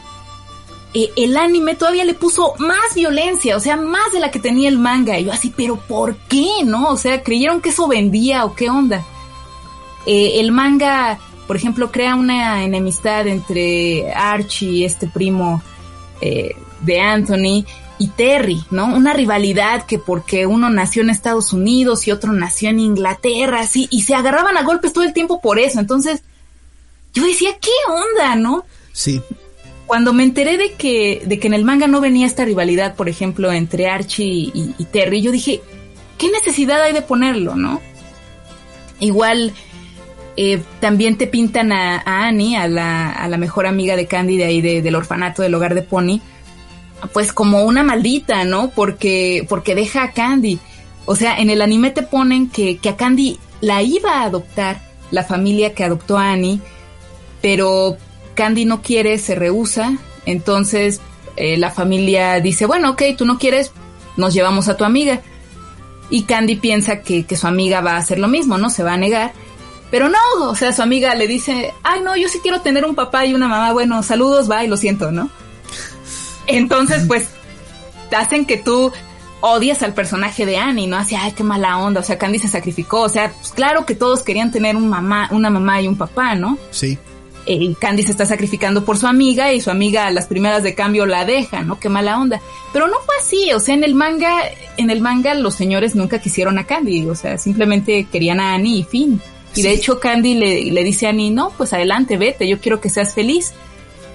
[0.92, 4.68] eh, el anime todavía le puso más violencia, o sea, más de la que tenía
[4.68, 5.18] el manga.
[5.18, 6.48] Y yo así, pero ¿por qué?
[6.64, 6.90] ¿No?
[6.90, 9.04] O sea, ¿creyeron que eso vendía o qué onda?
[10.06, 15.62] Eh, el manga, por ejemplo, crea una enemistad entre Archie, este primo
[16.20, 17.64] eh, de Anthony,
[17.98, 18.86] y Terry, ¿no?
[18.86, 23.88] Una rivalidad que porque uno nació en Estados Unidos y otro nació en Inglaterra, así,
[23.90, 25.78] y se agarraban a golpes todo el tiempo por eso.
[25.78, 26.22] Entonces,
[27.12, 28.64] yo decía, ¿qué onda, no?
[28.92, 29.20] Sí
[29.90, 33.08] cuando me enteré de que, de que en el manga no venía esta rivalidad, por
[33.08, 35.62] ejemplo, entre Archie y, Terry, yo dije,
[36.16, 37.80] ¿qué necesidad hay de ponerlo, no?
[39.00, 39.52] Igual
[40.36, 44.44] eh, también te pintan a, Annie, a la, a la, mejor amiga de Candy de
[44.44, 46.20] ahí del orfanato del hogar de Pony,
[47.12, 48.70] pues como una maldita, ¿no?
[48.70, 50.60] Porque, porque deja a Candy.
[51.04, 54.82] O sea, en el anime te ponen que, que a Candy la iba a adoptar
[55.10, 56.60] la familia que adoptó a Annie,
[57.42, 57.96] pero
[58.40, 61.02] Candy no quiere, se rehúsa, entonces
[61.36, 63.70] eh, la familia dice, bueno, ok, tú no quieres,
[64.16, 65.20] nos llevamos a tu amiga.
[66.08, 68.70] Y Candy piensa que, su amiga va a hacer lo mismo, ¿no?
[68.70, 69.34] Se va a negar.
[69.90, 72.94] Pero no, o sea, su amiga le dice, ay, no, yo sí quiero tener un
[72.94, 75.28] papá y una mamá, bueno, saludos, y lo siento, ¿no?
[76.46, 77.28] Entonces, pues,
[78.16, 78.90] hacen que tú
[79.42, 80.96] odias al personaje de Annie, ¿no?
[80.96, 83.94] Así, ay, qué mala onda, o sea, Candy se sacrificó, o sea, pues claro que
[83.94, 86.56] todos querían tener un mamá, una mamá y un papá, ¿no?
[86.70, 86.98] Sí.
[87.52, 90.76] Eh, Candy se está sacrificando por su amiga y su amiga a las primeras de
[90.76, 91.80] cambio la deja, ¿no?
[91.80, 92.40] Qué mala onda.
[92.72, 94.42] Pero no fue así, o sea, en el manga,
[94.76, 98.78] en el manga los señores nunca quisieron a Candy, o sea, simplemente querían a Annie
[98.78, 99.20] y fin.
[99.56, 102.80] Y de hecho Candy le, le dice a Annie, no, pues adelante, vete, yo quiero
[102.80, 103.52] que seas feliz.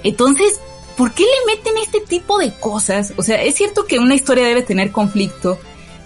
[0.04, 0.62] Entonces,
[0.95, 3.12] ¿por qué le meten este tipo de cosas?
[3.17, 5.60] O sea, es cierto que una historia debe tener conflicto,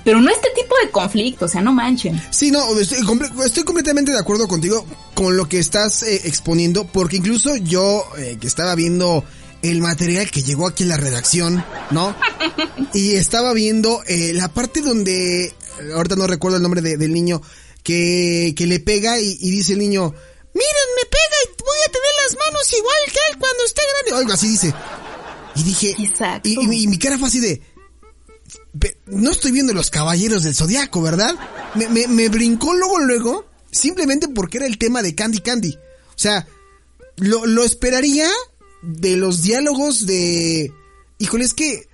[0.04, 2.22] pero no este tipo de conflicto, o sea, no manchen.
[2.32, 3.00] Sí, no, estoy,
[3.46, 8.38] estoy completamente de acuerdo contigo con lo que estás eh, exponiendo, porque incluso yo eh,
[8.40, 9.24] que estaba viendo
[9.62, 12.16] el material que llegó aquí en la redacción, ¿no?
[12.94, 15.54] y estaba viendo eh, la parte donde,
[15.94, 17.42] ahorita no recuerdo el nombre del niño,
[17.84, 20.14] que, que le pega y, dice el niño,
[20.54, 24.14] miren, me pega y voy a tener las manos igual que él cuando esté grande.
[24.14, 24.74] O algo así dice.
[25.56, 25.96] Y dije,
[26.44, 27.62] y, mi cara fue así de,
[29.08, 31.36] no estoy viendo los caballeros del zodiaco, ¿verdad?
[31.76, 35.72] Me, me, me, brincó luego, luego, simplemente porque era el tema de Candy Candy.
[35.72, 36.48] O sea,
[37.18, 38.30] lo, lo esperaría
[38.82, 40.72] de los diálogos de...
[41.18, 41.88] Híjole, es que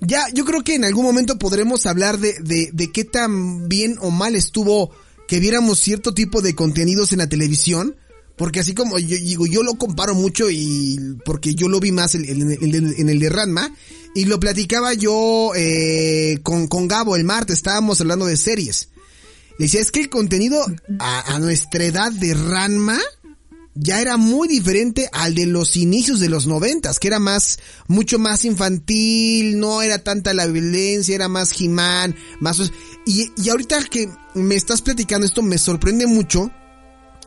[0.00, 3.96] ya, yo creo que en algún momento podremos hablar de, de, de qué tan bien
[4.00, 4.90] o mal estuvo
[5.28, 7.96] que viéramos cierto tipo de contenidos en la televisión.
[8.36, 12.14] Porque así como yo digo, yo lo comparo mucho y porque yo lo vi más
[12.14, 13.74] en, el de Ranma
[14.14, 18.90] y lo platicaba yo eh, con, con Gabo el martes, estábamos hablando de series.
[19.58, 20.64] Decía, es que el contenido
[20.98, 23.00] a, a nuestra edad de Ranma
[23.76, 28.18] ya era muy diferente al de los inicios de los noventas, que era más, mucho
[28.18, 32.72] más infantil, no era tanta la violencia, era más Jimán, más...
[33.04, 36.50] Y, y ahorita que me estás platicando esto me sorprende mucho,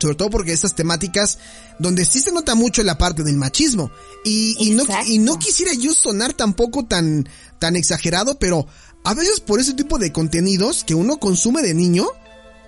[0.00, 1.38] sobre todo porque estas temáticas
[1.78, 3.90] donde sí se nota mucho la parte del machismo.
[4.24, 8.66] Y, y no y no quisiera yo sonar tampoco tan tan exagerado pero
[9.04, 12.06] a veces por ese tipo de contenidos que uno consume de niño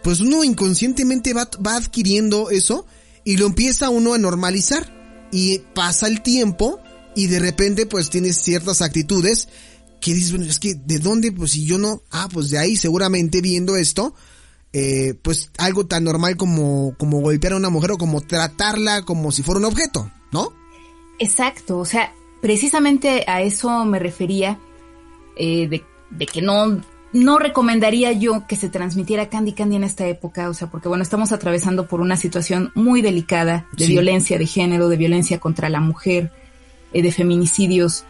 [0.02, 2.86] pues uno inconscientemente va, va adquiriendo eso
[3.24, 5.00] y lo empieza uno a normalizar.
[5.30, 6.78] Y pasa el tiempo
[7.14, 9.48] y de repente pues tienes ciertas actitudes
[10.00, 12.76] que dices, bueno, es que de dónde, pues si yo no, ah, pues de ahí
[12.76, 14.14] seguramente viendo esto,
[14.72, 19.30] eh, pues algo tan normal como, como golpear a una mujer o como tratarla como
[19.30, 20.52] si fuera un objeto, ¿no?
[21.18, 24.58] Exacto, o sea, precisamente a eso me refería,
[25.36, 26.80] eh, de, de que no
[27.12, 31.02] no recomendaría yo que se transmitiera Candy Candy en esta época, o sea, porque bueno,
[31.02, 35.80] estamos atravesando por una situación muy delicada de violencia de género, de violencia contra la
[35.80, 36.32] mujer,
[36.92, 38.04] eh, de feminicidios,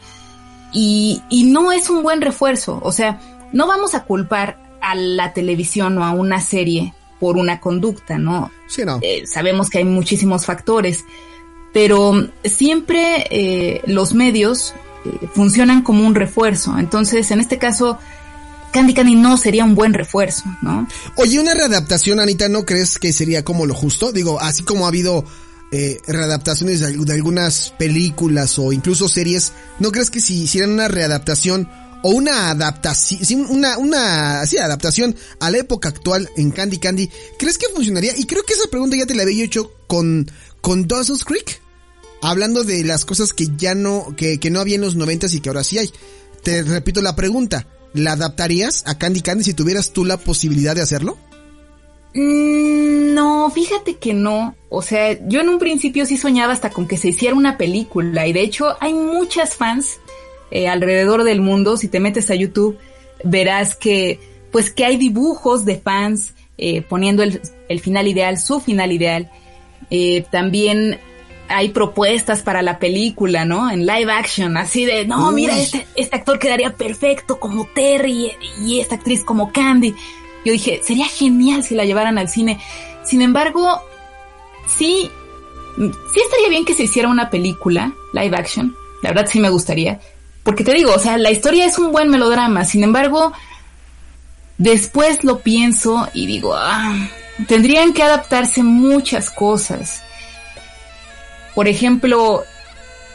[0.73, 3.21] y, y no es un buen refuerzo, o sea,
[3.53, 8.51] no vamos a culpar a la televisión o a una serie por una conducta, ¿no?
[8.67, 8.99] Sí, no.
[9.01, 11.05] Eh, sabemos que hay muchísimos factores,
[11.73, 14.75] pero siempre eh, los medios
[15.35, 17.99] funcionan como un refuerzo, entonces en este caso
[18.73, 20.89] Candy Candy no sería un buen refuerzo, ¿no?
[21.17, 24.13] Oye, una readaptación, Anita, ¿no crees que sería como lo justo?
[24.13, 25.25] Digo, así como ha habido
[25.71, 31.69] eh, readaptaciones de, algunas películas o incluso series, ¿no crees que si hicieran una readaptación
[32.03, 38.17] o una adaptación, una, adaptación a la época actual en Candy Candy, ¿crees que funcionaría?
[38.17, 41.61] Y creo que esa pregunta ya te la había hecho con, con Dawson's Creek,
[42.21, 45.41] hablando de las cosas que ya no, que, que no había en los noventas y
[45.41, 45.91] que ahora sí hay.
[46.43, 47.67] Te repito la pregunta.
[47.95, 51.19] ¿La adaptarías a Candy Candy si tuvieras tú la posibilidad de hacerlo?
[52.15, 54.55] Mm, no, fíjate que no.
[54.69, 58.27] O sea, yo en un principio sí soñaba hasta con que se hiciera una película
[58.27, 59.99] y de hecho hay muchas fans
[60.53, 61.77] eh, alrededor del mundo.
[61.77, 62.79] Si te metes a YouTube
[63.25, 68.61] verás que pues que hay dibujos de fans eh, poniendo el, el, final ideal, su
[68.61, 69.31] final ideal.
[69.91, 71.01] Eh, también
[71.49, 73.71] hay propuestas para la película, ¿no?
[73.71, 78.81] En live action, así de, no, mira, este, este actor quedaría perfecto como Terry y
[78.81, 79.95] esta actriz como Candy.
[80.45, 82.59] Yo dije, sería genial si la llevaran al cine.
[83.05, 83.81] Sin embargo,
[84.67, 85.11] sí,
[85.79, 88.77] sí estaría bien que se hiciera una película live action.
[89.03, 90.01] La verdad sí me gustaría.
[90.43, 92.65] Porque te digo, o sea, la historia es un buen melodrama.
[92.65, 93.33] Sin embargo,
[94.59, 97.09] después lo pienso y digo, ah,
[97.47, 100.03] tendrían que adaptarse muchas cosas.
[101.55, 102.45] Por ejemplo,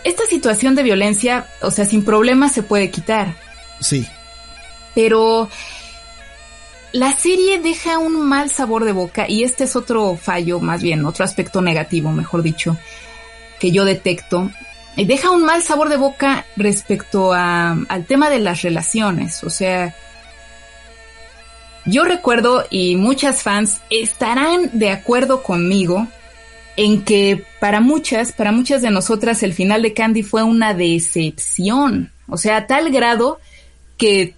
[0.03, 3.35] esta situación de violencia, o sea, sin problemas se puede quitar.
[3.79, 4.07] Sí.
[4.95, 5.49] Pero
[6.93, 11.05] la serie deja un mal sabor de boca y este es otro fallo, más bien,
[11.05, 12.77] otro aspecto negativo, mejor dicho,
[13.59, 14.49] que yo detecto.
[14.97, 19.43] Y deja un mal sabor de boca respecto a, al tema de las relaciones.
[19.43, 19.95] O sea,
[21.85, 26.07] yo recuerdo y muchas fans estarán de acuerdo conmigo
[26.77, 32.11] en que para muchas, para muchas de nosotras el final de Candy fue una decepción.
[32.27, 33.39] O sea, a tal grado
[33.97, 34.33] que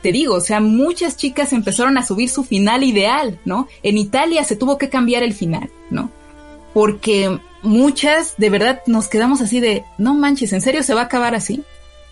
[0.00, 3.68] te digo, o sea, muchas chicas empezaron a subir su final ideal, ¿no?
[3.82, 6.10] En Italia se tuvo que cambiar el final, ¿no?
[6.72, 11.04] Porque muchas de verdad nos quedamos así de, no manches, ¿en serio se va a
[11.04, 11.62] acabar así?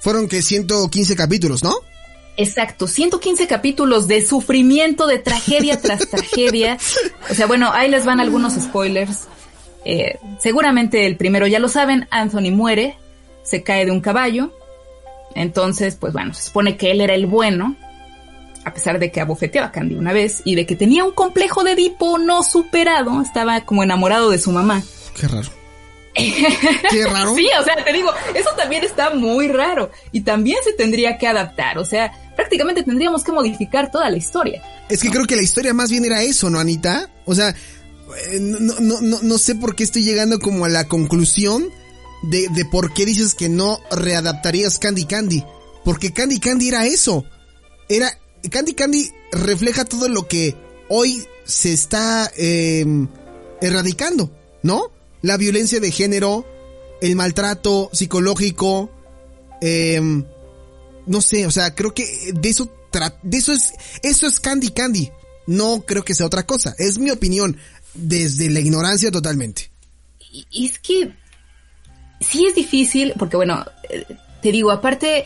[0.00, 1.74] Fueron que 115 capítulos, ¿no?
[2.36, 6.78] Exacto, 115 capítulos de sufrimiento, de tragedia tras tragedia.
[7.30, 9.28] O sea, bueno, ahí les van algunos spoilers.
[9.84, 12.96] Eh, seguramente el primero ya lo saben, Anthony muere,
[13.42, 14.52] se cae de un caballo.
[15.34, 17.76] Entonces, pues bueno, se supone que él era el bueno,
[18.64, 21.64] a pesar de que abofeteaba a Candy una vez y de que tenía un complejo
[21.64, 24.82] de Edipo no superado, estaba como enamorado de su mamá.
[25.18, 25.48] Qué raro.
[26.14, 27.35] Qué raro.
[27.37, 31.27] sí, o sea, te digo, eso también está muy raro y también se tendría que
[31.27, 34.62] adaptar, o sea, prácticamente tendríamos que modificar toda la historia.
[34.88, 37.11] Es que creo que la historia más bien era eso, ¿no, Anita?
[37.25, 40.87] O sea, eh, no, no, no, no sé por qué estoy llegando como a la
[40.87, 41.70] conclusión
[42.22, 45.44] de, de por qué dices que no readaptarías Candy Candy.
[45.85, 47.25] Porque Candy Candy era eso.
[47.88, 48.18] Era.
[48.51, 50.57] Candy Candy refleja todo lo que
[50.88, 52.85] hoy se está eh,
[53.61, 54.31] erradicando,
[54.62, 54.90] ¿no?
[55.22, 56.46] La violencia de género,
[57.00, 58.90] el maltrato psicológico,
[59.61, 60.00] eh,
[61.06, 62.70] no sé, o sea, creo que de eso,
[63.22, 65.11] de eso es, eso es Candy Candy.
[65.46, 66.74] No creo que sea otra cosa.
[66.78, 67.56] Es mi opinión
[67.94, 69.70] desde la ignorancia totalmente.
[70.50, 71.12] Y es que
[72.20, 74.06] sí es difícil, porque bueno, eh,
[74.40, 75.24] te digo, aparte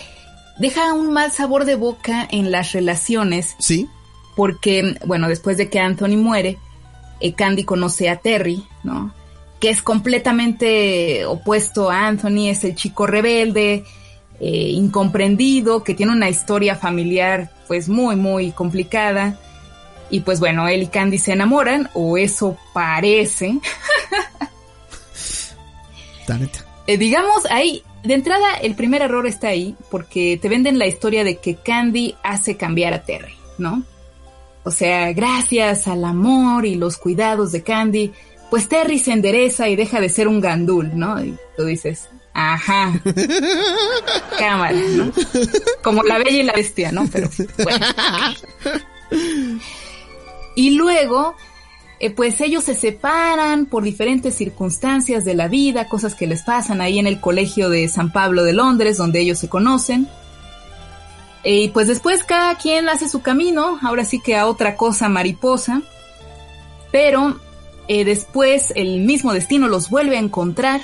[0.58, 3.54] deja un mal sabor de boca en las relaciones.
[3.58, 3.86] Sí.
[4.34, 6.58] Porque, bueno, después de que Anthony muere,
[7.20, 9.14] eh, Candy conoce a Terry, ¿no?
[9.60, 13.84] Que es completamente opuesto a Anthony, es el chico rebelde,
[14.38, 19.38] eh, incomprendido, que tiene una historia familiar pues muy, muy complicada.
[20.10, 23.58] Y pues bueno, él y Candy se enamoran, o eso parece.
[26.86, 31.24] eh, digamos, ahí, de entrada, el primer error está ahí, porque te venden la historia
[31.24, 33.82] de que Candy hace cambiar a Terry, ¿no?
[34.62, 38.12] O sea, gracias al amor y los cuidados de Candy,
[38.50, 41.22] pues Terry se endereza y deja de ser un gandul, ¿no?
[41.22, 43.00] Y tú dices, ajá,
[44.38, 45.10] cámara, ¿no?
[45.82, 47.06] Como la bella y la bestia, ¿no?
[47.10, 47.28] Pero
[47.62, 47.86] bueno.
[50.54, 51.34] Y luego,
[52.00, 56.80] eh, pues ellos se separan por diferentes circunstancias de la vida, cosas que les pasan
[56.80, 60.08] ahí en el colegio de San Pablo de Londres, donde ellos se conocen.
[61.44, 65.82] Y pues después cada quien hace su camino, ahora sí que a otra cosa mariposa.
[66.90, 67.38] Pero
[67.88, 70.80] eh, después el mismo destino los vuelve a encontrar.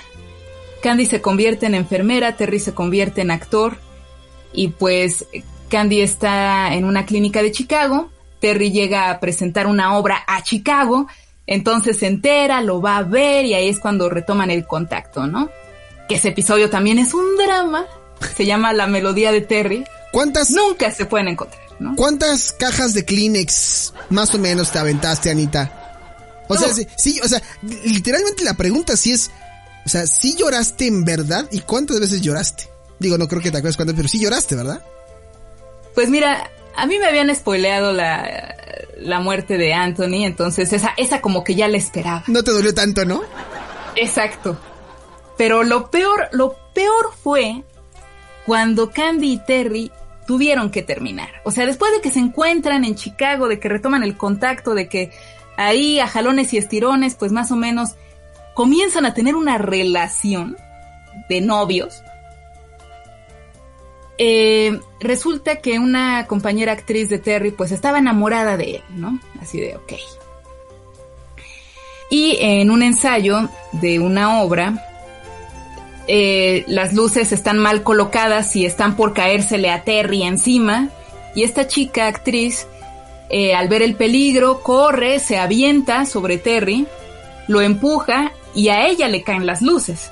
[0.82, 3.76] Candy se convierte en enfermera, Terry se convierte en actor.
[4.52, 5.26] Y pues
[5.68, 8.10] Candy está en una clínica de Chicago.
[8.40, 11.06] Terry llega a presentar una obra a Chicago.
[11.46, 15.50] Entonces se entera, lo va a ver y ahí es cuando retoman el contacto, ¿no?
[16.08, 17.86] Que ese episodio también es un drama.
[18.36, 19.84] Se llama La Melodía de Terry.
[20.12, 20.50] ¿Cuántas?
[20.50, 21.96] Nunca se pueden encontrar, ¿no?
[21.96, 25.81] ¿Cuántas cajas de Kleenex más o menos te aventaste, Anita?
[26.48, 27.42] O sea, sí, sí, o sea,
[27.84, 29.30] literalmente la pregunta sí es,
[29.86, 31.48] o sea, ¿sí lloraste en verdad?
[31.50, 32.68] ¿Y cuántas veces lloraste?
[32.98, 34.84] Digo, no creo que te acuerdes cuántas, pero sí lloraste, ¿verdad?
[35.94, 38.54] Pues mira, a mí me habían spoileado la,
[38.98, 42.24] la muerte de Anthony, entonces esa, esa como que ya la esperaba.
[42.26, 43.22] No te dolió tanto, ¿no?
[43.96, 44.58] Exacto.
[45.36, 47.64] Pero lo peor, lo peor fue
[48.46, 49.92] cuando Candy y Terry
[50.26, 51.28] tuvieron que terminar.
[51.44, 54.88] O sea, después de que se encuentran en Chicago, de que retoman el contacto, de
[54.88, 55.12] que
[55.66, 57.96] ahí a jalones y estirones, pues más o menos
[58.54, 60.56] comienzan a tener una relación
[61.28, 62.02] de novios.
[64.18, 69.18] Eh, resulta que una compañera actriz de Terry pues estaba enamorada de él, ¿no?
[69.40, 69.94] Así de, ok.
[72.10, 74.86] Y en un ensayo de una obra,
[76.08, 80.90] eh, las luces están mal colocadas y están por caérsele a Terry encima.
[81.34, 82.66] Y esta chica actriz,
[83.32, 86.86] eh, al ver el peligro, corre, se avienta sobre Terry,
[87.48, 90.10] lo empuja y a ella le caen las luces.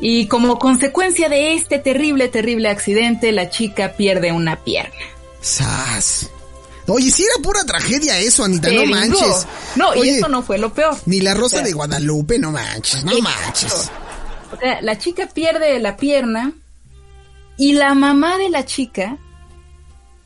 [0.00, 4.94] Y como consecuencia de este terrible, terrible accidente, la chica pierde una pierna.
[5.40, 6.30] ¡Sas!
[6.86, 9.46] Oye, si era pura tragedia eso, Anita, no manches.
[9.76, 10.96] No, y Oye, eso no fue lo peor.
[11.06, 13.90] Ni la rosa de Guadalupe, no manches, no manches.
[14.52, 16.52] O sea, la chica pierde la pierna
[17.56, 19.18] y la mamá de la chica,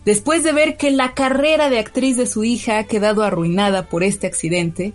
[0.05, 4.03] después de ver que la carrera de actriz de su hija ha quedado arruinada por
[4.03, 4.93] este accidente,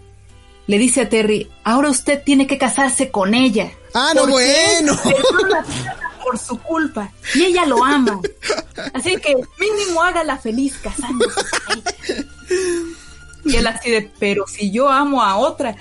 [0.67, 3.71] le dice a Terry, ahora usted tiene que casarse con ella.
[3.93, 4.99] Ah, no, bueno.
[6.23, 8.19] por su culpa y ella lo ama.
[8.93, 11.41] Así que mínimo hágala feliz casándose.
[11.65, 11.95] con ella".
[13.45, 15.75] Y él así de, pero si yo amo a otra,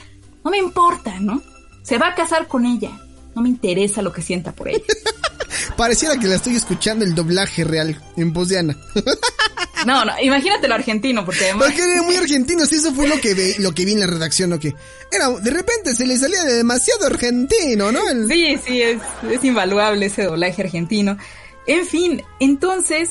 [0.45, 1.43] no me importa, ¿no?
[1.83, 2.93] Se va a casar con ella.
[3.35, 4.85] No me interesa lo que sienta por ella.
[5.77, 8.77] Pareciera que la estoy escuchando el doblaje real en voz de Ana.
[9.85, 11.69] No, no, imagínate lo argentino, porque además...
[11.69, 14.07] Porque era muy argentino, sí, eso fue lo que ve- lo que vi en la
[14.07, 14.75] redacción, lo que
[15.13, 18.09] era, de repente se le salía de demasiado argentino, ¿no?
[18.09, 18.99] El- Sí, sí, es,
[19.31, 21.19] es invaluable ese doblaje argentino.
[21.67, 23.11] En fin, entonces,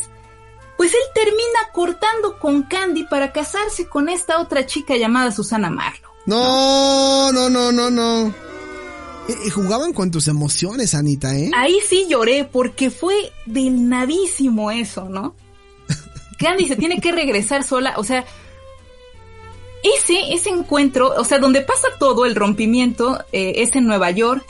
[0.76, 6.02] pues él termina cortando con Candy para casarse con esta otra chica llamada Susana Marlowe.
[6.26, 8.34] No, no, no, no, no.
[9.28, 11.52] Eh, jugaban con tus emociones, Anita, ¿eh?
[11.56, 15.36] Ahí sí lloré porque fue del nadísimo eso, ¿no?
[16.40, 18.26] Candy se tiene que regresar sola, o sea,
[19.84, 24.46] ese, ese encuentro, o sea, donde pasa todo el rompimiento eh, es en Nueva York.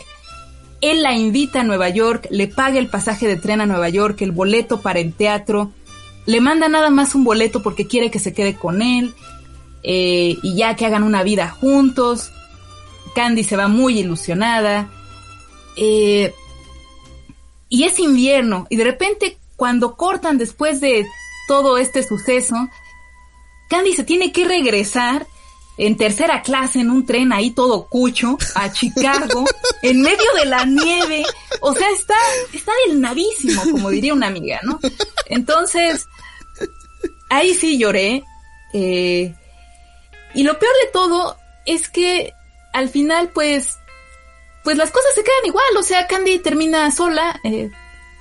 [0.81, 4.21] Él la invita a Nueva York, le paga el pasaje de tren a Nueva York,
[4.21, 5.71] el boleto para el teatro,
[6.25, 9.13] le manda nada más un boleto porque quiere que se quede con él
[9.83, 12.31] eh, y ya que hagan una vida juntos.
[13.15, 14.89] Candy se va muy ilusionada.
[15.77, 16.33] Eh,
[17.69, 21.05] y es invierno y de repente cuando cortan después de
[21.47, 22.55] todo este suceso,
[23.69, 25.25] Candy se tiene que regresar
[25.77, 29.45] en tercera clase en un tren ahí todo cucho a Chicago
[29.81, 31.23] en medio de la nieve.
[31.61, 32.15] O sea, está,
[32.53, 34.79] está del navísimo, como diría una amiga, ¿no?
[35.27, 36.05] Entonces,
[37.29, 38.23] ahí sí lloré.
[38.73, 39.33] eh,
[40.33, 42.33] y lo peor de todo es que
[42.75, 43.77] al final, pues,
[44.63, 45.65] pues las cosas se quedan igual.
[45.77, 47.69] O sea, Candy termina sola, eh,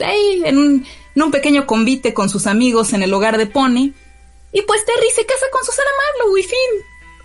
[0.00, 3.92] ahí en un, en un pequeño convite con sus amigos en el hogar de Pony.
[4.52, 6.58] Y pues Terry se casa con Susana Marlowe y fin.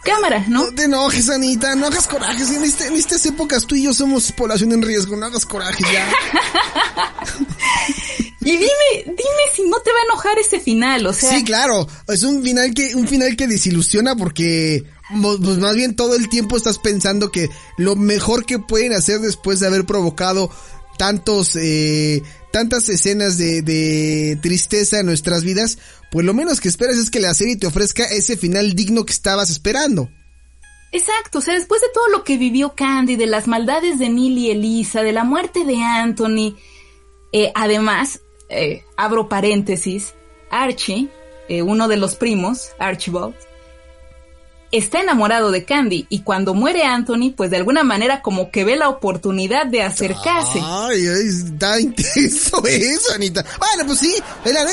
[0.03, 0.63] Cámara, ¿no?
[0.65, 2.49] No te enojes, Anita, no hagas corajes.
[2.51, 5.83] En, este- en estas épocas tú y yo somos población en riesgo, no hagas coraje
[5.91, 6.09] ya.
[8.41, 8.69] Y dime,
[9.05, 11.29] dime si no te va a enojar ese final, o sea.
[11.29, 14.85] Sí, claro, es un final que, un final que desilusiona porque,
[15.21, 19.59] pues más bien todo el tiempo estás pensando que lo mejor que pueden hacer después
[19.59, 20.51] de haber provocado
[20.97, 25.77] tantos, eh, tantas escenas de, de tristeza en nuestras vidas,
[26.11, 29.13] pues lo menos que esperas es que la serie te ofrezca ese final digno que
[29.13, 30.09] estabas esperando.
[30.91, 34.37] Exacto, o sea, después de todo lo que vivió Candy, de las maldades de Neil
[34.37, 36.55] y Elisa, de la muerte de Anthony,
[37.31, 40.15] eh, además, eh, abro paréntesis,
[40.49, 41.09] Archie,
[41.47, 43.35] eh, uno de los primos, Archibald,
[44.71, 48.75] está enamorado de Candy y cuando muere Anthony, pues de alguna manera como que ve
[48.75, 50.59] la oportunidad de acercarse.
[50.63, 53.43] Ay, está intenso eso, Anita.
[53.57, 54.15] Bueno, pues sí,
[54.45, 54.65] en la,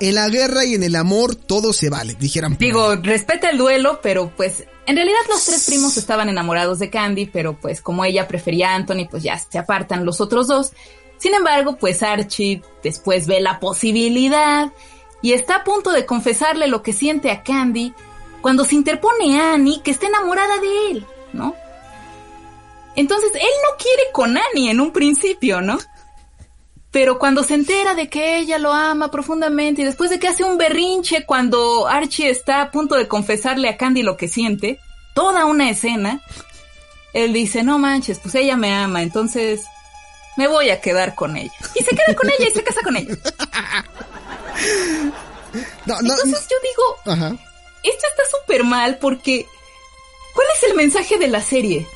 [0.00, 2.56] en la guerra y en el amor todo se vale, dijeran.
[2.58, 7.26] Digo, respeta el duelo, pero pues en realidad los tres primos estaban enamorados de Candy,
[7.26, 10.72] pero pues como ella prefería a Anthony, pues ya se apartan los otros dos.
[11.18, 14.72] Sin embargo, pues Archie después ve la posibilidad
[15.22, 17.92] y está a punto de confesarle lo que siente a Candy
[18.40, 21.54] cuando se interpone Annie, que está enamorada de él, ¿no?
[22.96, 25.78] Entonces, él no quiere con Annie en un principio, ¿no?
[26.90, 30.42] Pero cuando se entera de que ella lo ama profundamente y después de que hace
[30.42, 34.80] un berrinche cuando Archie está a punto de confesarle a Candy lo que siente,
[35.14, 36.20] toda una escena,
[37.12, 39.62] él dice, no manches, pues ella me ama, entonces
[40.36, 41.52] me voy a quedar con ella.
[41.74, 43.16] Y se queda con ella y se casa con ella.
[45.86, 47.49] No, no, Entonces yo digo, ajá.
[47.82, 49.46] Esto está súper mal porque
[50.34, 51.86] ¿cuál es el mensaje de la serie?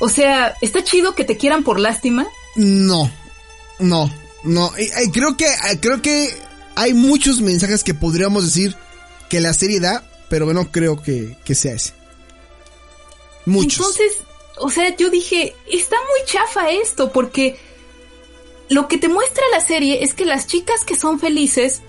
[0.00, 2.26] O sea, ¿está chido que te quieran por lástima?
[2.56, 3.10] No,
[3.78, 4.10] no,
[4.42, 4.72] no.
[4.78, 6.34] Y- y creo que, eh, creo que
[6.74, 8.76] hay muchos mensajes que podríamos decir
[9.28, 11.92] que la serie da, pero no creo que, que sea ese.
[13.46, 13.78] Muchos.
[13.78, 14.18] Entonces,
[14.58, 17.58] o sea, yo dije, está muy chafa esto, porque
[18.68, 21.82] lo que te muestra la serie es que las chicas que son felices,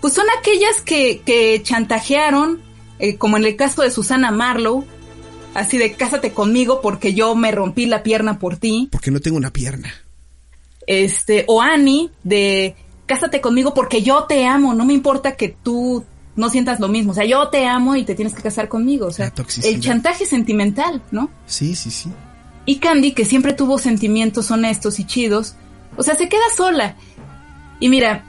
[0.00, 2.62] pues son aquellas que, que chantajearon,
[2.98, 4.84] eh, como en el caso de Susana Marlowe,
[5.54, 9.36] así de cásate conmigo porque yo me rompí la pierna por ti, Porque no tengo
[9.36, 9.92] una pierna.
[10.86, 12.74] este, o Annie, de
[13.06, 17.12] cásate conmigo porque yo te amo, no me importa que tú no sientas lo mismo,
[17.12, 19.32] o sea, yo te amo y te tienes que casar conmigo, o sea,
[19.64, 21.30] el chantaje sentimental, ¿no?
[21.46, 22.10] Sí, sí, sí.
[22.66, 25.54] Y Candy, que siempre tuvo sentimientos honestos y chidos,
[25.96, 26.96] o sea, se queda sola.
[27.80, 28.24] Y mira,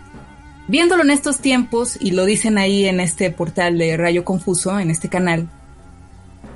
[0.68, 4.92] viéndolo en estos tiempos, y lo dicen ahí en este portal de Rayo Confuso, en
[4.92, 5.48] este canal,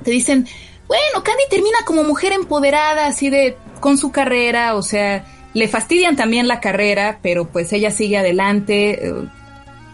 [0.04, 0.46] te dicen,
[0.86, 6.16] bueno, Candy termina como mujer empoderada, así de, con su carrera, o sea, le fastidian
[6.16, 9.14] también la carrera, pero pues ella sigue adelante, eh,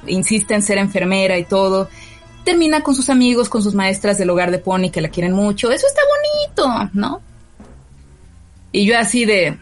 [0.07, 1.89] insiste en ser enfermera y todo.
[2.45, 5.71] Termina con sus amigos, con sus maestras del hogar de Pony que la quieren mucho.
[5.71, 6.01] Eso está
[6.57, 7.21] bonito, ¿no?
[8.73, 9.59] Y yo así de...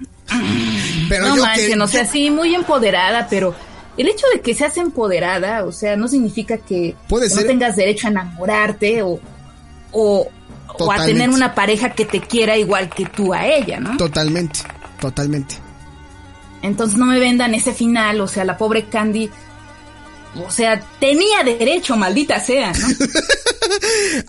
[1.08, 3.54] Pero no manches, no sé, así muy empoderada, pero
[3.96, 8.10] el hecho de que seas empoderada, o sea, no significa que, no tengas derecho a
[8.10, 9.18] enamorarte o,
[9.92, 10.28] o,
[10.78, 13.96] o, a tener una pareja que te quiera igual que tú a ella, ¿no?
[13.96, 14.60] Totalmente,
[15.00, 15.56] totalmente.
[16.62, 19.30] Entonces no me vendan ese final, o sea, la pobre Candy,
[20.46, 22.88] o sea, tenía derecho, maldita sea, ¿no?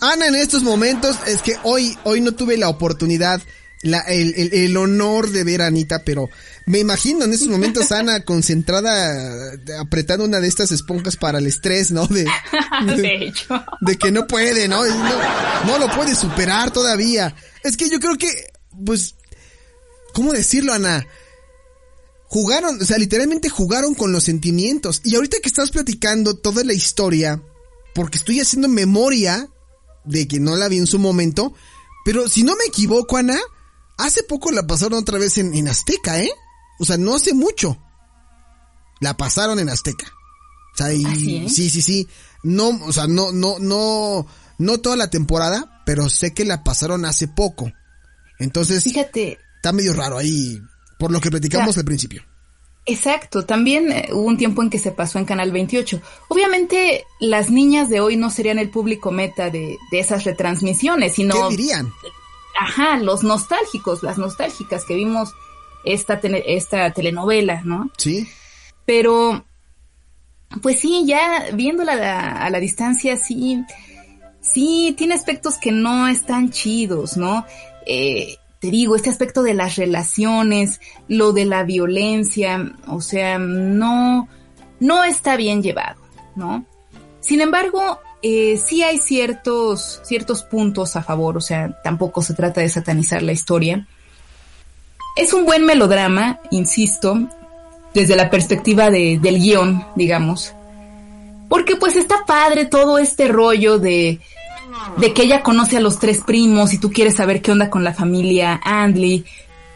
[0.00, 3.40] Ana, en estos momentos, es que hoy, hoy no tuve la oportunidad,
[3.82, 6.30] la, el, el, el, honor de ver a Anita, pero
[6.66, 11.90] me imagino en estos momentos Ana concentrada, apretando una de estas esponjas para el estrés,
[11.90, 12.06] ¿no?
[12.06, 12.26] De,
[12.96, 13.64] de, hecho.
[13.80, 14.84] De que no puede, ¿no?
[14.84, 15.66] ¿no?
[15.66, 17.34] No lo puede superar todavía.
[17.62, 18.28] Es que yo creo que,
[18.84, 19.14] pues,
[20.12, 21.06] ¿cómo decirlo, Ana?
[22.28, 25.00] jugaron, o sea, literalmente jugaron con los sentimientos.
[25.04, 27.42] Y ahorita que estás platicando toda la historia,
[27.94, 29.48] porque estoy haciendo memoria
[30.04, 31.54] de que no la vi en su momento,
[32.04, 33.38] pero si no me equivoco, Ana,
[33.98, 36.30] hace poco la pasaron otra vez en, en Azteca, ¿eh?
[36.78, 37.76] O sea, no hace mucho.
[39.00, 40.06] La pasaron en Azteca.
[40.74, 42.08] O sea, y, ¿Ah, sí, sí, sí.
[42.42, 44.26] No, o sea, no, no, no,
[44.58, 47.70] no toda la temporada, pero sé que la pasaron hace poco.
[48.38, 49.38] Entonces, fíjate.
[49.56, 50.60] Está medio raro ahí
[50.98, 52.22] por lo que platicamos al principio.
[52.86, 56.00] Exacto, también eh, hubo un tiempo en que se pasó en Canal 28.
[56.28, 61.48] Obviamente las niñas de hoy no serían el público meta de, esas retransmisiones, sino...
[61.50, 61.92] ¿Qué dirían?
[62.58, 65.34] Ajá, los nostálgicos, las nostálgicas que vimos
[65.84, 67.90] esta, esta telenovela, ¿no?
[67.96, 68.28] Sí.
[68.84, 69.44] Pero,
[70.62, 73.62] pues sí, ya viéndola a, a la distancia, sí,
[74.40, 77.46] sí, tiene aspectos que no están chidos, ¿no?
[77.86, 84.28] Eh, te digo, este aspecto de las relaciones, lo de la violencia, o sea, no,
[84.80, 86.00] no está bien llevado,
[86.34, 86.64] ¿no?
[87.20, 92.60] Sin embargo, eh, sí hay ciertos, ciertos puntos a favor, o sea, tampoco se trata
[92.60, 93.86] de satanizar la historia.
[95.16, 97.18] Es un buen melodrama, insisto,
[97.94, 100.52] desde la perspectiva de, del guion, digamos.
[101.48, 104.20] Porque pues está padre todo este rollo de
[104.96, 107.84] de que ella conoce a los tres primos y tú quieres saber qué onda con
[107.84, 109.24] la familia Andley.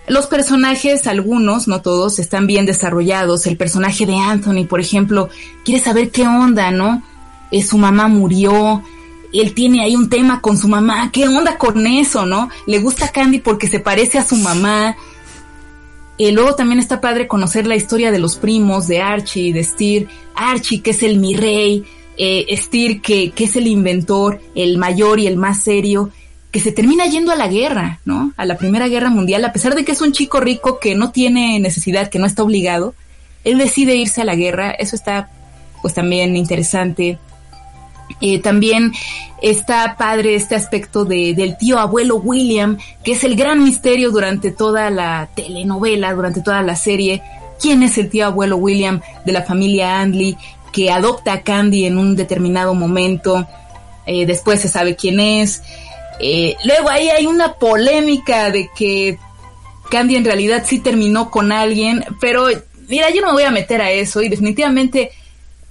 [0.09, 3.47] Los personajes, algunos, no todos, están bien desarrollados.
[3.47, 5.28] El personaje de Anthony, por ejemplo,
[5.64, 7.03] quiere saber qué onda, ¿no?
[7.53, 8.82] Eh, su mamá murió,
[9.32, 12.48] él tiene ahí un tema con su mamá, ¿qué onda con eso, no?
[12.66, 14.96] Le gusta Candy porque se parece a su mamá.
[16.18, 19.64] Eh, luego también está padre conocer la historia de los primos, de Archie y de
[19.64, 20.09] Steer.
[20.34, 21.84] Archie, que es el mi rey,
[22.16, 26.11] eh, Steer, que, que es el inventor, el mayor y el más serio,
[26.50, 28.32] que se termina yendo a la guerra, ¿no?
[28.36, 31.11] A la Primera Guerra Mundial, a pesar de que es un chico rico que no
[31.11, 32.94] tiene necesidad, que no está obligado,
[33.44, 35.30] él decide irse a la guerra, eso está
[35.80, 37.18] pues también interesante.
[38.20, 38.92] Eh, también
[39.40, 44.50] está padre este aspecto de, del tío abuelo William, que es el gran misterio durante
[44.53, 47.22] toda la telenovela, durante toda la serie.
[47.61, 50.36] ¿Quién es el tío abuelo William de la familia Andley?
[50.72, 53.46] que adopta a Candy en un determinado momento,
[54.07, 55.62] eh, después se sabe quién es.
[56.18, 59.18] Eh, luego ahí hay una polémica de que
[59.90, 62.46] Candy en realidad sí terminó con alguien, pero
[62.88, 65.11] mira, yo no me voy a meter a eso y definitivamente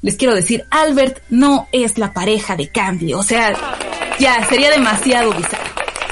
[0.01, 3.53] les quiero decir, Albert no es la pareja de Candy, o sea,
[4.19, 5.71] ya sería demasiado bizarro.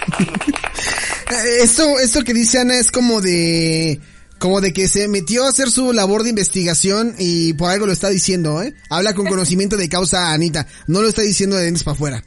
[1.61, 3.99] esto, esto que dice Ana es como de
[4.39, 7.91] como de que se metió a hacer su labor de investigación y por algo lo
[7.91, 8.73] está diciendo, ¿eh?
[8.89, 12.23] Habla con conocimiento de causa Anita, no lo está diciendo de dentro para afuera.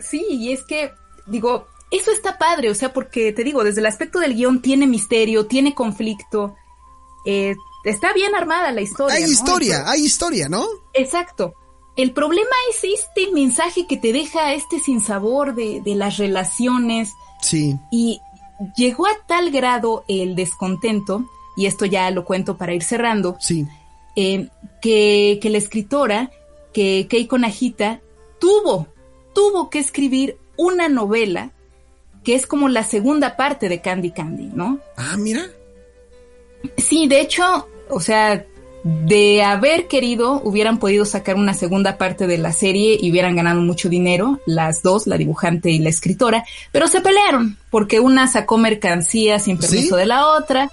[0.00, 0.92] Sí, y es que,
[1.28, 4.88] digo, eso está padre, o sea, porque te digo, desde el aspecto del guion tiene
[4.88, 6.56] misterio, tiene conflicto,
[7.24, 7.54] eh,
[7.84, 9.16] está bien armada la historia.
[9.16, 10.66] Hay historia, hay historia, ¿no?
[10.94, 11.54] Exacto.
[11.96, 17.10] El problema es este mensaje que te deja este sinsabor de, de las relaciones.
[17.42, 17.76] Sí.
[17.90, 18.20] Y
[18.76, 23.66] llegó a tal grado el descontento, y esto ya lo cuento para ir cerrando, sí.
[24.16, 24.48] Eh,
[24.80, 26.30] que, que, la escritora,
[26.72, 28.00] que Keiko Najita,
[28.40, 28.88] tuvo,
[29.34, 31.52] tuvo que escribir una novela
[32.24, 34.80] que es como la segunda parte de Candy Candy, ¿no?
[34.96, 35.46] Ah, mira.
[36.76, 38.44] Sí, de hecho, o sea,
[38.84, 43.60] de haber querido, hubieran podido sacar una segunda parte de la serie y hubieran ganado
[43.60, 48.58] mucho dinero, las dos, la dibujante y la escritora, pero se pelearon porque una sacó
[48.58, 50.70] mercancía sin permiso de la otra.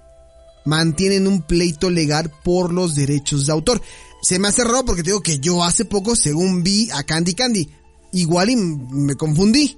[0.66, 3.82] mantienen un pleito legal por los derechos de autor.
[4.22, 7.34] Se me hace raro porque te digo que yo hace poco, según vi a Candy
[7.34, 7.70] Candy,
[8.14, 9.78] igual y me confundí,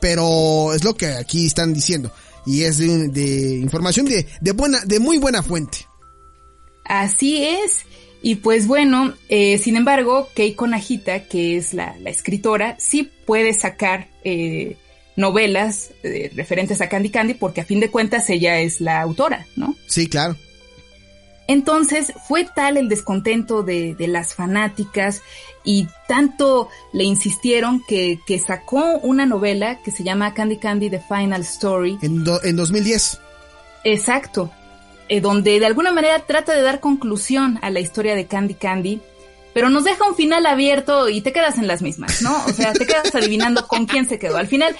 [0.00, 2.12] pero es lo que aquí están diciendo
[2.46, 5.86] y es de, información de, de, buena, de muy buena fuente.
[6.84, 7.84] Así es.
[8.26, 13.52] Y pues bueno, eh, sin embargo, Keiko Najita, que es la, la escritora, sí puede
[13.52, 14.76] sacar eh,
[15.14, 19.46] novelas eh, referentes a Candy Candy porque a fin de cuentas ella es la autora,
[19.54, 19.76] ¿no?
[19.86, 20.34] Sí, claro.
[21.46, 25.22] Entonces fue tal el descontento de, de las fanáticas
[25.62, 31.00] y tanto le insistieron que, que, sacó una novela que se llama Candy Candy The
[31.08, 31.96] Final Story.
[32.02, 33.20] En, en 2010.
[33.84, 34.50] Exacto.
[35.08, 39.00] Eh, donde de alguna manera trata de dar conclusión a la historia de Candy Candy
[39.56, 42.44] pero nos deja un final abierto y te quedas en las mismas, ¿no?
[42.44, 44.36] O sea, te quedas adivinando con quién se quedó.
[44.36, 44.76] Al final,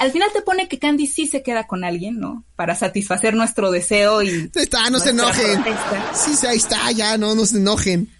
[0.00, 2.42] al final te pone que Candy sí se queda con alguien, ¿no?
[2.56, 4.50] Para satisfacer nuestro deseo y.
[4.52, 5.64] Está, no se enojen.
[6.12, 8.10] Sí, ahí está, ya, no, no se enojen.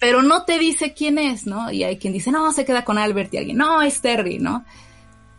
[0.00, 1.70] Pero no te dice quién es, ¿no?
[1.70, 4.64] Y hay quien dice, no, se queda con Albert y alguien, no, es Terry, ¿no?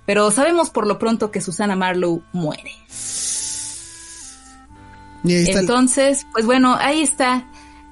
[0.06, 2.72] Pero sabemos por lo pronto que Susana Marlowe muere.
[5.24, 7.46] Entonces, pues bueno, ahí está,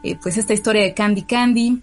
[0.03, 1.81] eh, pues esta historia de Candy Candy.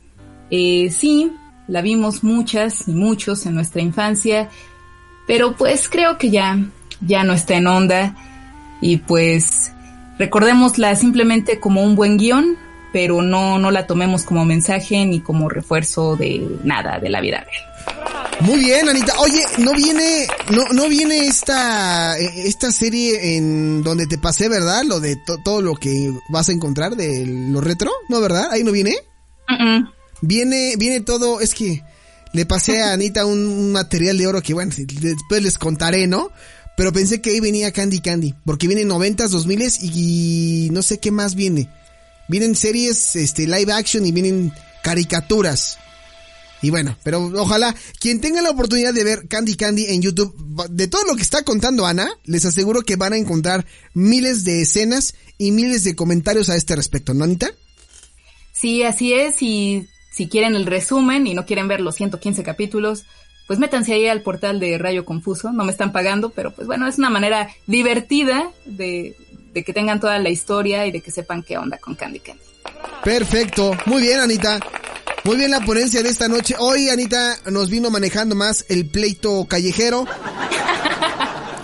[0.50, 1.32] Eh, sí,
[1.66, 4.48] la vimos muchas y muchos en nuestra infancia,
[5.26, 6.58] pero pues creo que ya,
[7.00, 8.16] ya no está en onda
[8.80, 9.72] y pues
[10.18, 12.56] recordémosla simplemente como un buen guion,
[12.92, 17.40] pero no, no la tomemos como mensaje ni como refuerzo de nada de la vida
[17.44, 17.97] real.
[18.40, 19.18] Muy bien, Anita.
[19.18, 24.84] Oye, ¿no viene, no, no viene esta, esta serie en donde te pasé, verdad?
[24.84, 28.48] Lo de todo lo que vas a encontrar de lo retro, ¿no, verdad?
[28.52, 28.96] ¿Ahí no viene?
[30.20, 31.82] Viene, viene todo, es que
[32.32, 36.30] le pasé a Anita un, material de oro que bueno, después les contaré, ¿no?
[36.76, 40.98] Pero pensé que ahí venía Candy Candy, porque viene noventas, dos miles y no sé
[40.98, 41.68] qué más viene.
[42.28, 45.78] Vienen series, este, live action y vienen caricaturas.
[46.60, 50.34] Y bueno, pero ojalá quien tenga la oportunidad de ver Candy Candy en YouTube,
[50.68, 54.62] de todo lo que está contando Ana, les aseguro que van a encontrar miles de
[54.62, 57.50] escenas y miles de comentarios a este respecto, ¿no, Anita?
[58.52, 63.04] Sí, así es, y si quieren el resumen y no quieren ver los 115 capítulos,
[63.46, 65.52] pues métanse ahí al portal de Rayo Confuso.
[65.52, 69.16] No me están pagando, pero pues bueno, es una manera divertida de,
[69.54, 72.42] de que tengan toda la historia y de que sepan qué onda con Candy Candy.
[73.04, 73.76] Perfecto.
[73.86, 74.60] Muy bien, Anita.
[75.28, 76.54] Muy bien la ponencia de esta noche.
[76.58, 80.06] Hoy, Anita, nos vino manejando más el pleito callejero.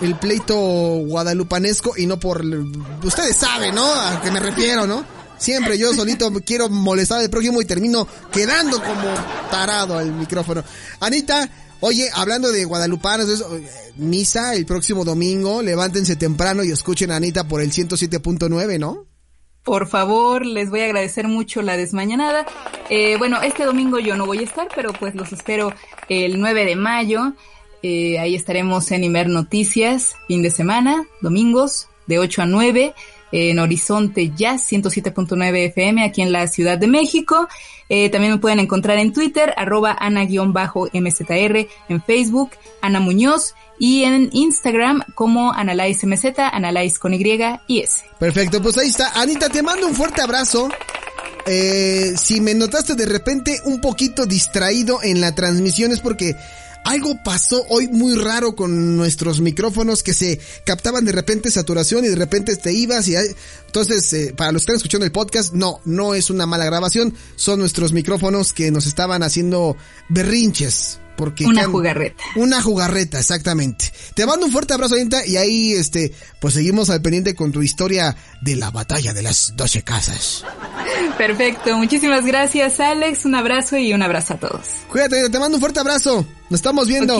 [0.01, 2.45] El pleito guadalupanesco y no por...
[3.03, 3.91] Ustedes saben, ¿no?
[3.91, 5.03] A qué me refiero, ¿no?
[5.39, 9.11] Siempre yo solito quiero molestar al prójimo y termino quedando como
[9.49, 10.63] tarado al micrófono.
[10.99, 11.49] Anita,
[11.79, 17.47] oye, hablando de guadalupanos, eh, misa el próximo domingo, levántense temprano y escuchen a Anita
[17.47, 19.14] por el 107.9, ¿no?
[19.65, 22.45] Por favor, les voy a agradecer mucho la desmañanada.
[22.91, 25.73] Eh, bueno, este domingo yo no voy a estar, pero pues los espero
[26.07, 27.33] el 9 de mayo.
[27.81, 32.93] Eh, ahí estaremos en Imer Noticias, fin de semana, domingos, de 8 a 9
[33.31, 37.47] en Horizonte Jazz 107.9 FM aquí en la Ciudad de México.
[37.89, 42.51] Eh, también me pueden encontrar en Twitter, arroba ana-mzr, en Facebook,
[42.81, 48.03] Ana Muñoz, y en Instagram como AnalyzeMZ, Analyze con Y y S.
[48.19, 49.09] Perfecto, pues ahí está.
[49.19, 50.69] Anita, te mando un fuerte abrazo.
[51.47, 56.35] Eh, si me notaste de repente un poquito distraído en la transmisión es porque
[56.85, 62.09] algo pasó hoy muy raro con nuestros micrófonos que se captaban de repente saturación y
[62.09, 63.15] de repente te ibas y
[63.65, 67.13] entonces eh, para los que están escuchando el podcast no, no es una mala grabación,
[67.35, 69.75] son nuestros micrófonos que nos estaban haciendo
[70.09, 70.99] berrinches.
[71.15, 72.23] Porque una jugarreta.
[72.35, 73.91] Una jugarreta, exactamente.
[74.13, 77.61] Te mando un fuerte abrazo, Anita, y ahí, este, pues seguimos al pendiente con tu
[77.61, 80.43] historia de la batalla de las doce casas.
[81.17, 83.25] Perfecto, muchísimas gracias, Alex.
[83.25, 84.67] Un abrazo y un abrazo a todos.
[84.89, 86.25] Cuídate, te mando un fuerte abrazo.
[86.49, 87.19] Nos estamos viendo.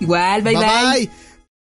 [0.00, 0.64] Igual, bye bye.
[0.64, 1.25] bye.